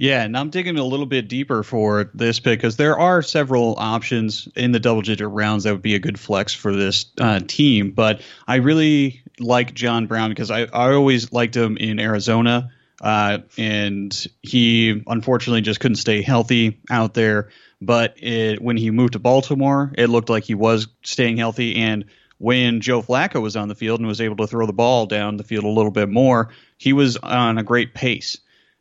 Yeah, 0.00 0.22
and 0.22 0.34
I'm 0.34 0.48
digging 0.48 0.78
a 0.78 0.82
little 0.82 1.04
bit 1.04 1.28
deeper 1.28 1.62
for 1.62 2.10
this 2.14 2.40
pick 2.40 2.58
because 2.58 2.78
there 2.78 2.98
are 2.98 3.20
several 3.20 3.74
options 3.76 4.48
in 4.56 4.72
the 4.72 4.80
double 4.80 5.02
digit 5.02 5.28
rounds 5.28 5.64
that 5.64 5.72
would 5.72 5.82
be 5.82 5.94
a 5.94 5.98
good 5.98 6.18
flex 6.18 6.54
for 6.54 6.74
this 6.74 7.04
uh, 7.20 7.40
team. 7.46 7.90
But 7.90 8.22
I 8.48 8.56
really 8.56 9.22
like 9.38 9.74
John 9.74 10.06
Brown 10.06 10.30
because 10.30 10.50
I, 10.50 10.60
I 10.60 10.94
always 10.94 11.34
liked 11.34 11.54
him 11.54 11.76
in 11.76 12.00
Arizona. 12.00 12.70
Uh, 12.98 13.40
and 13.58 14.26
he 14.40 15.02
unfortunately 15.06 15.60
just 15.60 15.80
couldn't 15.80 15.96
stay 15.96 16.22
healthy 16.22 16.80
out 16.90 17.12
there. 17.12 17.50
But 17.82 18.14
it, 18.22 18.62
when 18.62 18.78
he 18.78 18.90
moved 18.90 19.12
to 19.12 19.18
Baltimore, 19.18 19.92
it 19.98 20.06
looked 20.06 20.30
like 20.30 20.44
he 20.44 20.54
was 20.54 20.88
staying 21.02 21.36
healthy. 21.36 21.76
And 21.76 22.06
when 22.38 22.80
Joe 22.80 23.02
Flacco 23.02 23.42
was 23.42 23.54
on 23.54 23.68
the 23.68 23.74
field 23.74 24.00
and 24.00 24.08
was 24.08 24.22
able 24.22 24.36
to 24.36 24.46
throw 24.46 24.64
the 24.64 24.72
ball 24.72 25.04
down 25.04 25.36
the 25.36 25.44
field 25.44 25.64
a 25.64 25.68
little 25.68 25.92
bit 25.92 26.08
more, 26.08 26.48
he 26.78 26.94
was 26.94 27.18
on 27.18 27.58
a 27.58 27.62
great 27.62 27.92
pace. 27.92 28.38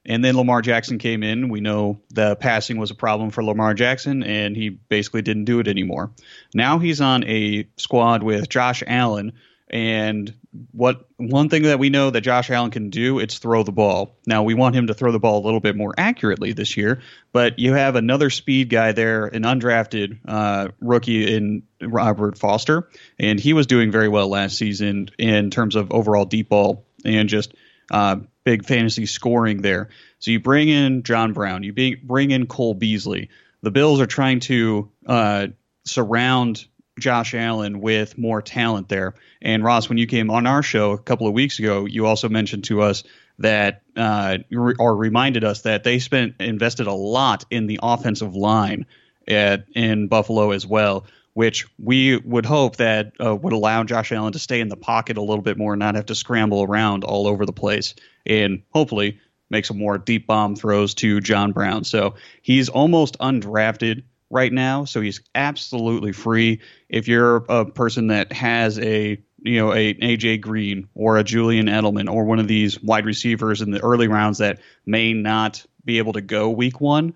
And 0.09 0.25
then 0.25 0.35
Lamar 0.35 0.63
Jackson 0.63 0.97
came 0.97 1.21
in. 1.21 1.49
We 1.49 1.61
know 1.61 2.01
the 2.09 2.35
passing 2.35 2.77
was 2.77 2.89
a 2.89 2.95
problem 2.95 3.29
for 3.29 3.43
Lamar 3.43 3.75
Jackson, 3.75 4.23
and 4.23 4.57
he 4.57 4.69
basically 4.69 5.21
didn't 5.21 5.45
do 5.45 5.59
it 5.59 5.67
anymore. 5.67 6.11
Now 6.53 6.79
he's 6.79 6.99
on 6.99 7.23
a 7.25 7.67
squad 7.77 8.23
with 8.23 8.49
Josh 8.49 8.83
Allen, 8.87 9.33
and 9.69 10.33
what 10.71 11.07
one 11.17 11.49
thing 11.49 11.61
that 11.63 11.77
we 11.77 11.91
know 11.91 12.09
that 12.09 12.21
Josh 12.21 12.49
Allen 12.49 12.71
can 12.71 12.89
do, 12.89 13.19
it's 13.19 13.37
throw 13.37 13.61
the 13.61 13.71
ball. 13.71 14.17
Now 14.25 14.41
we 14.41 14.55
want 14.55 14.75
him 14.75 14.87
to 14.87 14.95
throw 14.95 15.11
the 15.11 15.19
ball 15.19 15.43
a 15.43 15.45
little 15.45 15.59
bit 15.59 15.75
more 15.75 15.93
accurately 15.95 16.53
this 16.53 16.75
year, 16.75 17.01
but 17.31 17.59
you 17.59 17.73
have 17.73 17.95
another 17.95 18.31
speed 18.31 18.69
guy 18.69 18.93
there, 18.93 19.27
an 19.27 19.43
undrafted 19.43 20.17
uh, 20.27 20.69
rookie 20.81 21.35
in 21.35 21.63
Robert 21.81 22.35
Foster, 22.35 22.89
and 23.19 23.39
he 23.39 23.53
was 23.53 23.67
doing 23.67 23.91
very 23.91 24.09
well 24.09 24.27
last 24.27 24.57
season 24.57 25.09
in 25.19 25.51
terms 25.51 25.75
of 25.75 25.91
overall 25.91 26.25
deep 26.25 26.49
ball 26.49 26.83
and 27.05 27.29
just 27.29 27.53
uh, 27.91 28.17
big 28.43 28.65
fantasy 28.65 29.05
scoring 29.05 29.61
there. 29.61 29.89
So 30.19 30.31
you 30.31 30.39
bring 30.39 30.69
in 30.69 31.03
John 31.03 31.33
Brown, 31.33 31.63
you 31.63 31.97
bring 32.03 32.31
in 32.31 32.47
Cole 32.47 32.73
Beasley. 32.73 33.29
The 33.61 33.71
Bills 33.71 33.99
are 33.99 34.07
trying 34.07 34.39
to 34.41 34.89
uh, 35.05 35.47
surround 35.85 36.65
Josh 36.99 37.33
Allen 37.33 37.79
with 37.79 38.17
more 38.17 38.41
talent 38.41 38.89
there. 38.89 39.15
And 39.41 39.63
Ross, 39.63 39.89
when 39.89 39.97
you 39.97 40.07
came 40.07 40.29
on 40.29 40.47
our 40.47 40.61
show 40.61 40.91
a 40.91 40.97
couple 40.97 41.27
of 41.27 41.33
weeks 41.33 41.59
ago, 41.59 41.85
you 41.85 42.05
also 42.05 42.29
mentioned 42.29 42.65
to 42.65 42.81
us 42.81 43.03
that 43.39 43.81
uh, 43.95 44.39
or 44.77 44.95
reminded 44.95 45.43
us 45.43 45.61
that 45.61 45.83
they 45.83 45.99
spent 45.99 46.35
invested 46.39 46.87
a 46.87 46.93
lot 46.93 47.45
in 47.49 47.67
the 47.67 47.79
offensive 47.81 48.35
line 48.35 48.85
at 49.27 49.65
in 49.73 50.07
Buffalo 50.07 50.51
as 50.51 50.65
well 50.65 51.05
which 51.39 51.65
we 51.81 52.17
would 52.17 52.45
hope 52.45 52.75
that 52.75 53.13
uh, 53.23 53.33
would 53.33 53.53
allow 53.53 53.81
Josh 53.85 54.11
Allen 54.11 54.33
to 54.33 54.39
stay 54.39 54.59
in 54.59 54.67
the 54.67 54.75
pocket 54.75 55.15
a 55.15 55.21
little 55.21 55.41
bit 55.41 55.57
more 55.57 55.71
and 55.71 55.79
not 55.79 55.95
have 55.95 56.07
to 56.07 56.15
scramble 56.15 56.63
around 56.63 57.05
all 57.05 57.27
over 57.27 57.45
the 57.45 57.53
place, 57.53 57.95
and 58.25 58.61
hopefully 58.73 59.21
make 59.49 59.63
some 59.63 59.77
more 59.77 59.97
deep 59.97 60.27
bomb 60.27 60.57
throws 60.57 60.93
to 60.95 61.21
John 61.21 61.53
Brown. 61.53 61.85
So 61.85 62.15
he's 62.41 62.67
almost 62.67 63.17
undrafted 63.19 64.03
right 64.29 64.51
now, 64.51 64.83
so 64.83 64.99
he's 64.99 65.21
absolutely 65.33 66.11
free. 66.11 66.59
If 66.89 67.07
you're 67.07 67.37
a 67.47 67.63
person 67.63 68.07
that 68.07 68.33
has 68.33 68.77
a 68.77 69.17
you 69.41 69.59
know 69.61 69.71
a 69.71 69.93
AJ 69.93 70.41
Green 70.41 70.89
or 70.93 71.15
a 71.15 71.23
Julian 71.23 71.67
Edelman 71.67 72.11
or 72.11 72.25
one 72.25 72.39
of 72.39 72.49
these 72.49 72.83
wide 72.83 73.05
receivers 73.05 73.61
in 73.61 73.71
the 73.71 73.81
early 73.81 74.09
rounds 74.09 74.39
that 74.39 74.59
may 74.85 75.13
not 75.13 75.65
be 75.85 75.99
able 75.99 76.11
to 76.11 76.21
go 76.21 76.49
week 76.49 76.81
one, 76.81 77.13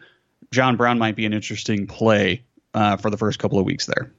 John 0.50 0.78
Brown 0.78 0.98
might 0.98 1.18
be 1.18 1.26
an 1.26 1.34
interesting 1.34 1.88
play 1.88 2.46
uh, 2.74 2.98
for 2.98 3.10
the 3.10 3.18
first 3.18 3.40
couple 3.40 3.60
of 3.60 3.66
weeks 3.66 3.86
there. 3.86 4.12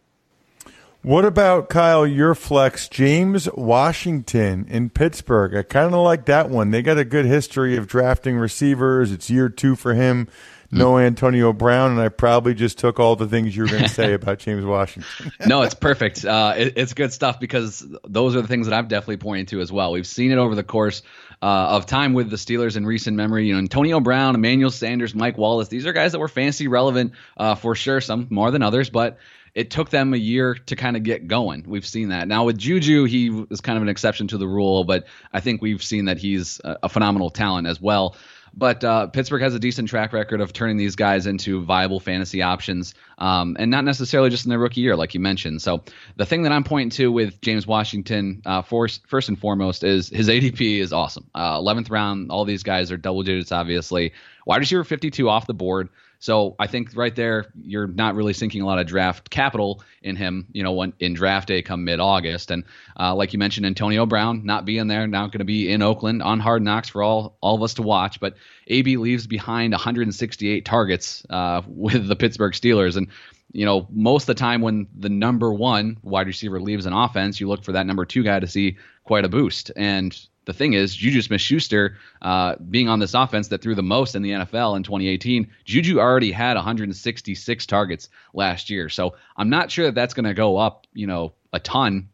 What 1.02 1.26
about 1.26 1.68
Kyle? 1.68 2.06
Your 2.06 2.34
flex, 2.34 2.88
James 2.88 3.46
Washington 3.52 4.66
in 4.70 4.88
Pittsburgh. 4.88 5.54
I 5.54 5.62
kind 5.62 5.94
of 5.94 6.00
like 6.00 6.24
that 6.24 6.48
one. 6.48 6.70
They 6.70 6.80
got 6.80 6.96
a 6.96 7.04
good 7.04 7.26
history 7.26 7.76
of 7.76 7.86
drafting 7.86 8.38
receivers. 8.38 9.12
It's 9.12 9.28
year 9.28 9.50
two 9.50 9.76
for 9.76 9.92
him 9.92 10.28
no 10.74 10.98
Antonio 10.98 11.52
Brown, 11.52 11.92
and 11.92 12.00
I 12.00 12.08
probably 12.08 12.54
just 12.54 12.78
took 12.78 12.98
all 13.00 13.16
the 13.16 13.26
things 13.28 13.56
you 13.56 13.62
were 13.62 13.68
going 13.68 13.82
to 13.82 13.88
say 13.88 14.12
about 14.12 14.38
James 14.38 14.64
Washington. 14.64 15.32
no, 15.46 15.62
it's 15.62 15.74
perfect. 15.74 16.24
Uh, 16.24 16.54
it, 16.56 16.74
it's 16.76 16.94
good 16.94 17.12
stuff 17.12 17.40
because 17.40 17.86
those 18.06 18.36
are 18.36 18.42
the 18.42 18.48
things 18.48 18.66
that 18.66 18.76
I've 18.76 18.88
definitely 18.88 19.18
pointed 19.18 19.48
to 19.48 19.60
as 19.60 19.72
well. 19.72 19.92
We've 19.92 20.06
seen 20.06 20.32
it 20.32 20.38
over 20.38 20.54
the 20.54 20.64
course 20.64 21.02
uh, 21.42 21.46
of 21.76 21.86
time 21.86 22.12
with 22.12 22.30
the 22.30 22.36
Steelers 22.36 22.76
in 22.76 22.86
recent 22.86 23.16
memory. 23.16 23.46
You 23.46 23.54
know, 23.54 23.58
Antonio 23.58 24.00
Brown, 24.00 24.34
Emmanuel 24.34 24.70
Sanders, 24.70 25.14
Mike 25.14 25.38
Wallace. 25.38 25.68
These 25.68 25.86
are 25.86 25.92
guys 25.92 26.12
that 26.12 26.18
were 26.18 26.28
fantasy 26.28 26.68
relevant 26.68 27.12
uh, 27.36 27.54
for 27.54 27.74
sure. 27.74 28.00
Some 28.00 28.26
more 28.30 28.50
than 28.50 28.62
others, 28.62 28.90
but 28.90 29.18
it 29.54 29.70
took 29.70 29.90
them 29.90 30.14
a 30.14 30.16
year 30.16 30.54
to 30.54 30.76
kind 30.76 30.96
of 30.96 31.04
get 31.04 31.28
going. 31.28 31.64
We've 31.66 31.86
seen 31.86 32.08
that. 32.08 32.26
Now 32.26 32.44
with 32.44 32.58
Juju, 32.58 33.04
he 33.04 33.30
was 33.30 33.60
kind 33.60 33.76
of 33.76 33.82
an 33.82 33.88
exception 33.88 34.26
to 34.28 34.38
the 34.38 34.48
rule, 34.48 34.84
but 34.84 35.06
I 35.32 35.40
think 35.40 35.62
we've 35.62 35.82
seen 35.82 36.06
that 36.06 36.18
he's 36.18 36.60
a 36.64 36.88
phenomenal 36.88 37.30
talent 37.30 37.68
as 37.68 37.80
well. 37.80 38.16
But 38.56 38.84
uh, 38.84 39.08
Pittsburgh 39.08 39.42
has 39.42 39.54
a 39.54 39.58
decent 39.58 39.88
track 39.88 40.12
record 40.12 40.40
of 40.40 40.52
turning 40.52 40.76
these 40.76 40.94
guys 40.94 41.26
into 41.26 41.62
viable 41.62 41.98
fantasy 41.98 42.42
options, 42.42 42.94
um, 43.18 43.56
and 43.58 43.70
not 43.70 43.84
necessarily 43.84 44.30
just 44.30 44.44
in 44.44 44.50
their 44.50 44.58
rookie 44.58 44.80
year, 44.80 44.96
like 44.96 45.14
you 45.14 45.20
mentioned. 45.20 45.60
So 45.60 45.82
the 46.16 46.24
thing 46.24 46.44
that 46.44 46.52
I'm 46.52 46.64
pointing 46.64 46.90
to 46.90 47.10
with 47.10 47.40
James 47.40 47.66
Washington, 47.66 48.42
uh, 48.46 48.62
first, 48.62 49.06
first 49.08 49.28
and 49.28 49.38
foremost, 49.38 49.82
is 49.82 50.08
his 50.08 50.28
ADP 50.28 50.78
is 50.78 50.92
awesome. 50.92 51.28
Uh, 51.34 51.58
11th 51.58 51.90
round, 51.90 52.30
all 52.30 52.44
these 52.44 52.62
guys 52.62 52.92
are 52.92 52.96
double 52.96 53.22
digits, 53.22 53.50
obviously. 53.50 54.12
Wide 54.46 54.58
receiver 54.58 54.84
52 54.84 55.28
off 55.28 55.46
the 55.46 55.54
board. 55.54 55.88
So 56.24 56.56
I 56.58 56.68
think 56.68 56.96
right 56.96 57.14
there, 57.14 57.52
you're 57.54 57.86
not 57.86 58.14
really 58.14 58.32
sinking 58.32 58.62
a 58.62 58.64
lot 58.64 58.78
of 58.78 58.86
draft 58.86 59.28
capital 59.28 59.82
in 60.02 60.16
him, 60.16 60.46
you 60.52 60.62
know, 60.62 60.72
when, 60.72 60.94
in 60.98 61.12
draft 61.12 61.48
day 61.48 61.60
come 61.60 61.84
mid 61.84 62.00
August. 62.00 62.50
And 62.50 62.64
uh, 62.98 63.14
like 63.14 63.34
you 63.34 63.38
mentioned, 63.38 63.66
Antonio 63.66 64.06
Brown 64.06 64.46
not 64.46 64.64
being 64.64 64.86
there, 64.86 65.06
not 65.06 65.32
going 65.32 65.40
to 65.40 65.44
be 65.44 65.70
in 65.70 65.82
Oakland 65.82 66.22
on 66.22 66.40
hard 66.40 66.62
knocks 66.62 66.88
for 66.88 67.02
all, 67.02 67.36
all 67.42 67.56
of 67.56 67.62
us 67.62 67.74
to 67.74 67.82
watch. 67.82 68.20
But 68.20 68.36
AB 68.68 68.96
leaves 68.96 69.26
behind 69.26 69.72
168 69.74 70.64
targets 70.64 71.26
uh, 71.28 71.60
with 71.66 72.08
the 72.08 72.16
Pittsburgh 72.16 72.54
Steelers. 72.54 72.96
And 72.96 73.08
you 73.52 73.66
know, 73.66 73.86
most 73.90 74.22
of 74.22 74.28
the 74.28 74.40
time 74.40 74.62
when 74.62 74.86
the 74.98 75.10
number 75.10 75.52
one 75.52 75.98
wide 76.02 76.26
receiver 76.26 76.58
leaves 76.58 76.86
an 76.86 76.94
offense, 76.94 77.38
you 77.38 77.48
look 77.48 77.64
for 77.64 77.72
that 77.72 77.86
number 77.86 78.06
two 78.06 78.22
guy 78.22 78.40
to 78.40 78.46
see 78.46 78.78
quite 79.04 79.26
a 79.26 79.28
boost. 79.28 79.72
And 79.76 80.18
the 80.44 80.52
thing 80.52 80.74
is, 80.74 80.94
Juju 80.94 81.22
Smith 81.22 81.40
Schuster 81.40 81.96
uh, 82.22 82.56
being 82.56 82.88
on 82.88 82.98
this 82.98 83.14
offense 83.14 83.48
that 83.48 83.62
threw 83.62 83.74
the 83.74 83.82
most 83.82 84.14
in 84.14 84.22
the 84.22 84.30
NFL 84.30 84.76
in 84.76 84.82
2018, 84.82 85.50
Juju 85.64 85.98
already 85.98 86.32
had 86.32 86.54
166 86.56 87.66
targets 87.66 88.08
last 88.32 88.70
year. 88.70 88.88
So 88.88 89.14
I'm 89.36 89.50
not 89.50 89.70
sure 89.70 89.86
that 89.86 89.94
that's 89.94 90.14
going 90.14 90.24
to 90.24 90.34
go 90.34 90.56
up, 90.56 90.86
you 90.92 91.06
know, 91.06 91.32
a 91.52 91.60
ton 91.60 92.08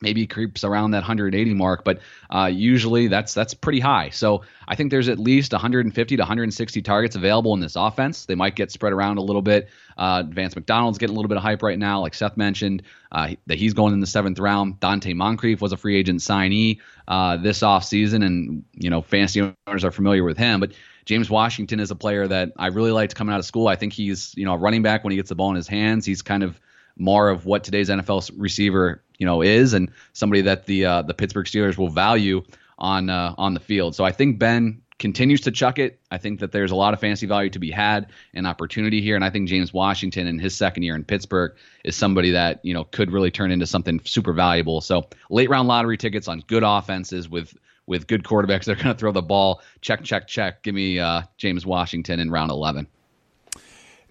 maybe 0.00 0.26
creeps 0.26 0.64
around 0.64 0.92
that 0.92 0.98
180 0.98 1.54
mark, 1.54 1.84
but 1.84 2.00
uh, 2.30 2.50
usually 2.52 3.08
that's 3.08 3.34
that's 3.34 3.54
pretty 3.54 3.80
high. 3.80 4.10
So 4.10 4.42
I 4.66 4.74
think 4.74 4.90
there's 4.90 5.08
at 5.08 5.18
least 5.18 5.52
150 5.52 6.16
to 6.16 6.20
160 6.20 6.82
targets 6.82 7.16
available 7.16 7.54
in 7.54 7.60
this 7.60 7.76
offense. 7.76 8.26
They 8.26 8.34
might 8.34 8.54
get 8.54 8.70
spread 8.70 8.92
around 8.92 9.18
a 9.18 9.22
little 9.22 9.42
bit. 9.42 9.68
Uh, 9.96 10.22
Vance 10.28 10.54
McDonald's 10.54 10.98
getting 10.98 11.14
a 11.14 11.16
little 11.16 11.28
bit 11.28 11.36
of 11.36 11.42
hype 11.42 11.62
right 11.62 11.78
now, 11.78 12.00
like 12.00 12.14
Seth 12.14 12.36
mentioned, 12.36 12.82
uh, 13.10 13.30
that 13.46 13.58
he's 13.58 13.74
going 13.74 13.92
in 13.92 14.00
the 14.00 14.06
seventh 14.06 14.38
round. 14.38 14.78
Donte 14.80 15.14
Moncrief 15.14 15.60
was 15.60 15.72
a 15.72 15.76
free 15.76 15.96
agent 15.96 16.20
signee 16.20 16.80
uh, 17.08 17.36
this 17.36 17.60
offseason, 17.60 18.24
and 18.24 18.64
you 18.74 18.90
know 18.90 19.02
fantasy 19.02 19.54
owners 19.66 19.84
are 19.84 19.92
familiar 19.92 20.24
with 20.24 20.38
him, 20.38 20.60
but. 20.60 20.72
James 21.04 21.30
Washington 21.30 21.80
is 21.80 21.90
a 21.90 21.94
player 21.94 22.28
that 22.28 22.52
I 22.58 22.66
really 22.66 22.90
liked 22.90 23.14
coming 23.14 23.32
out 23.32 23.38
of 23.38 23.46
school. 23.46 23.66
I 23.66 23.76
think 23.76 23.94
he's, 23.94 24.34
you 24.36 24.44
know, 24.44 24.52
a 24.52 24.58
running 24.58 24.82
back 24.82 25.04
when 25.04 25.10
he 25.10 25.16
gets 25.16 25.30
the 25.30 25.34
ball 25.34 25.48
in 25.48 25.56
his 25.56 25.66
hands. 25.66 26.04
He's 26.04 26.20
kind 26.20 26.42
of 26.42 26.60
more 26.98 27.28
of 27.28 27.46
what 27.46 27.64
today's 27.64 27.88
NFL 27.88 28.30
receiver 28.36 29.02
you 29.18 29.26
know 29.26 29.42
is, 29.42 29.72
and 29.74 29.90
somebody 30.12 30.42
that 30.42 30.66
the 30.66 30.84
uh, 30.84 31.02
the 31.02 31.14
Pittsburgh 31.14 31.46
Steelers 31.46 31.76
will 31.76 31.90
value 31.90 32.42
on 32.78 33.10
uh, 33.10 33.34
on 33.38 33.54
the 33.54 33.60
field. 33.60 33.94
So 33.94 34.04
I 34.04 34.12
think 34.12 34.38
Ben 34.38 34.82
continues 34.98 35.40
to 35.42 35.50
chuck 35.50 35.78
it. 35.78 36.00
I 36.10 36.18
think 36.18 36.40
that 36.40 36.52
there's 36.52 36.70
a 36.70 36.76
lot 36.76 36.92
of 36.92 37.00
fantasy 37.00 37.26
value 37.26 37.50
to 37.50 37.58
be 37.58 37.70
had 37.70 38.10
and 38.34 38.46
opportunity 38.46 39.00
here, 39.00 39.14
and 39.14 39.24
I 39.24 39.30
think 39.30 39.48
James 39.48 39.72
Washington 39.72 40.26
in 40.26 40.38
his 40.38 40.54
second 40.56 40.82
year 40.82 40.94
in 40.94 41.04
Pittsburgh 41.04 41.52
is 41.84 41.96
somebody 41.96 42.32
that 42.32 42.64
you 42.64 42.74
know 42.74 42.84
could 42.84 43.10
really 43.10 43.30
turn 43.30 43.50
into 43.50 43.66
something 43.66 44.00
super 44.04 44.32
valuable. 44.32 44.80
So 44.80 45.08
late 45.30 45.50
round 45.50 45.68
lottery 45.68 45.96
tickets 45.96 46.28
on 46.28 46.42
good 46.46 46.62
offenses 46.64 47.28
with 47.28 47.54
with 47.86 48.06
good 48.06 48.22
quarterbacks 48.22 48.64
that 48.64 48.78
are 48.78 48.82
going 48.82 48.94
to 48.94 48.98
throw 48.98 49.12
the 49.12 49.22
ball. 49.22 49.62
Check, 49.80 50.04
check, 50.04 50.26
check. 50.26 50.62
Give 50.62 50.74
me 50.74 50.98
uh, 50.98 51.22
James 51.38 51.64
Washington 51.64 52.20
in 52.20 52.30
round 52.30 52.50
eleven. 52.50 52.86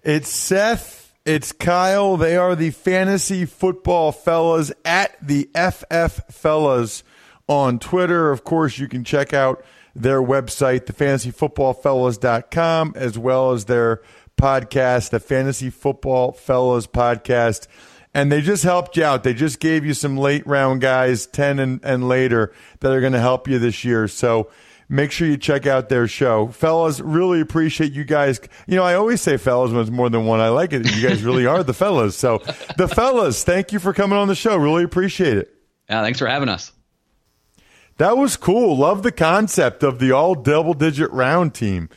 It's 0.02 0.28
Seth 0.28 1.07
it's 1.28 1.52
Kyle. 1.52 2.16
They 2.16 2.38
are 2.38 2.56
the 2.56 2.70
fantasy 2.70 3.44
football 3.44 4.12
fellas 4.12 4.72
at 4.82 5.14
the 5.20 5.50
FF 5.54 6.34
Fellas 6.34 7.04
on 7.46 7.78
Twitter. 7.78 8.32
Of 8.32 8.44
course, 8.44 8.78
you 8.78 8.88
can 8.88 9.04
check 9.04 9.34
out 9.34 9.62
their 9.94 10.22
website, 10.22 10.86
thefantasyfootballfellas.com, 10.86 12.94
as 12.96 13.18
well 13.18 13.52
as 13.52 13.66
their 13.66 14.00
podcast, 14.38 15.10
the 15.10 15.20
Fantasy 15.20 15.68
Football 15.68 16.32
Fellas 16.32 16.86
Podcast. 16.86 17.68
And 18.14 18.32
they 18.32 18.40
just 18.40 18.64
helped 18.64 18.96
you 18.96 19.04
out. 19.04 19.22
They 19.22 19.34
just 19.34 19.60
gave 19.60 19.84
you 19.84 19.92
some 19.92 20.16
late 20.16 20.46
round 20.46 20.80
guys, 20.80 21.26
10 21.26 21.58
and, 21.58 21.78
and 21.84 22.08
later, 22.08 22.54
that 22.80 22.90
are 22.90 23.00
going 23.00 23.12
to 23.12 23.20
help 23.20 23.46
you 23.46 23.58
this 23.58 23.84
year. 23.84 24.08
So 24.08 24.48
make 24.88 25.12
sure 25.12 25.28
you 25.28 25.36
check 25.36 25.66
out 25.66 25.88
their 25.88 26.08
show. 26.08 26.48
Fellas, 26.48 27.00
really 27.00 27.40
appreciate 27.40 27.92
you 27.92 28.04
guys. 28.04 28.40
You 28.66 28.76
know, 28.76 28.84
I 28.84 28.94
always 28.94 29.20
say 29.20 29.36
fellas 29.36 29.72
when 29.72 29.82
it's 29.82 29.90
more 29.90 30.08
than 30.08 30.26
one. 30.26 30.40
I 30.40 30.48
like 30.48 30.72
it. 30.72 30.90
You 30.94 31.06
guys 31.06 31.22
really 31.22 31.46
are 31.46 31.62
the 31.62 31.74
fellas. 31.74 32.16
So, 32.16 32.38
the 32.76 32.88
fellas, 32.88 33.44
thank 33.44 33.72
you 33.72 33.78
for 33.78 33.92
coming 33.92 34.18
on 34.18 34.28
the 34.28 34.34
show. 34.34 34.56
Really 34.56 34.84
appreciate 34.84 35.36
it. 35.36 35.54
Yeah, 35.88 36.02
thanks 36.02 36.18
for 36.18 36.26
having 36.26 36.48
us. 36.48 36.72
That 37.98 38.16
was 38.16 38.36
cool. 38.36 38.76
Love 38.76 39.02
the 39.02 39.12
concept 39.12 39.82
of 39.82 39.98
the 39.98 40.12
all 40.12 40.34
double 40.34 40.74
digit 40.74 41.10
round 41.10 41.54
team. 41.54 41.88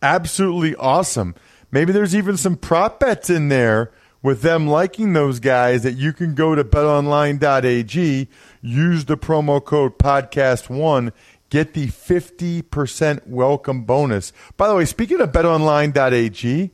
Absolutely 0.00 0.76
awesome. 0.76 1.34
Maybe 1.70 1.92
there's 1.92 2.14
even 2.14 2.36
some 2.36 2.56
prop 2.56 3.00
bets 3.00 3.28
in 3.28 3.48
there 3.48 3.90
with 4.22 4.42
them 4.42 4.66
liking 4.66 5.12
those 5.12 5.40
guys 5.40 5.82
that 5.82 5.94
you 5.94 6.12
can 6.12 6.34
go 6.34 6.54
to 6.54 6.64
betonline.ag, 6.64 8.28
use 8.60 9.04
the 9.04 9.16
promo 9.16 9.64
code 9.64 9.98
podcast1 9.98 11.12
get 11.50 11.74
the 11.74 11.88
50% 11.88 13.26
welcome 13.26 13.84
bonus. 13.84 14.32
By 14.56 14.68
the 14.68 14.74
way, 14.74 14.84
speaking 14.84 15.20
of 15.20 15.32
betonline.ag, 15.32 16.70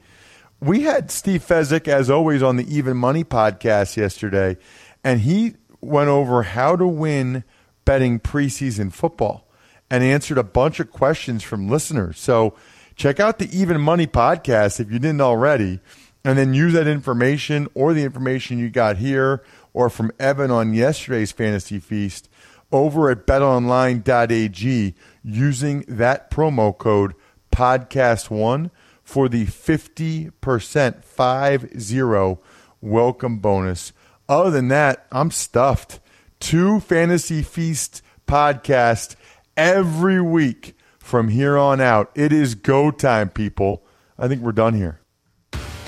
we 0.61 0.83
had 0.83 1.11
Steve 1.11 1.45
Fezzik, 1.47 1.89
as 1.89 2.09
always, 2.11 2.43
on 2.43 2.57
the 2.57 2.75
Even 2.75 2.97
Money 2.97 3.25
podcast 3.25 3.97
yesterday, 3.97 4.57
and 5.03 5.21
he 5.21 5.55
went 5.81 6.09
over 6.09 6.43
how 6.43 6.77
to 6.77 6.87
win 6.87 7.45
betting 7.85 8.19
preseason 8.19 8.93
football 8.93 9.47
and 9.91 10.03
answered 10.03 10.39
a 10.39 10.45
bunch 10.45 10.81
of 10.81 10.91
questions 10.91 11.43
from 11.43 11.69
listeners. 11.69 12.19
So 12.19 12.55
check 12.97 13.21
out 13.21 13.39
the 13.39 13.57
Even 13.57 13.81
Money 13.81 14.07
podcast 14.07 14.81
if 14.81 14.91
you 14.91 14.99
didn't 14.99 15.21
already, 15.21 15.81
and 16.25 16.39
then 16.39 16.55
use 16.55 16.73
that 16.73 16.87
information 16.87 17.69
or 17.75 17.93
the 17.93 18.05
information 18.05 18.59
you 18.59 18.71
got 18.71 18.97
here 18.97 19.45
or 19.75 19.91
from 19.91 20.11
Evan 20.19 20.51
on 20.51 20.73
yesterday's 20.73 21.33
Fantasy 21.33 21.79
Feast 21.79 22.31
over 22.73 23.11
at 23.11 23.27
betonline.ag 23.27 24.95
using 25.23 25.85
that 25.89 26.31
promo 26.31 26.77
code 26.77 27.15
podcast1 27.53 28.71
for 29.03 29.29
the 29.29 29.47
50% 29.47 31.05
5 31.05 32.33
welcome 32.81 33.39
bonus. 33.39 33.93
Other 34.29 34.51
than 34.51 34.69
that, 34.69 35.07
I'm 35.13 35.31
stuffed. 35.31 36.01
Two 36.41 36.81
Fantasy 36.81 37.43
Feast 37.43 38.03
podcasts 38.27 39.17
every 39.57 40.21
week 40.21 40.77
from 40.99 41.29
here 41.29 41.57
on 41.57 41.81
out. 41.81 42.11
It 42.15 42.33
is 42.33 42.55
go 42.55 42.91
time, 42.91 43.29
people. 43.29 43.85
I 44.19 44.29
think 44.29 44.43
we're 44.43 44.53
done 44.53 44.75
here. 44.75 45.01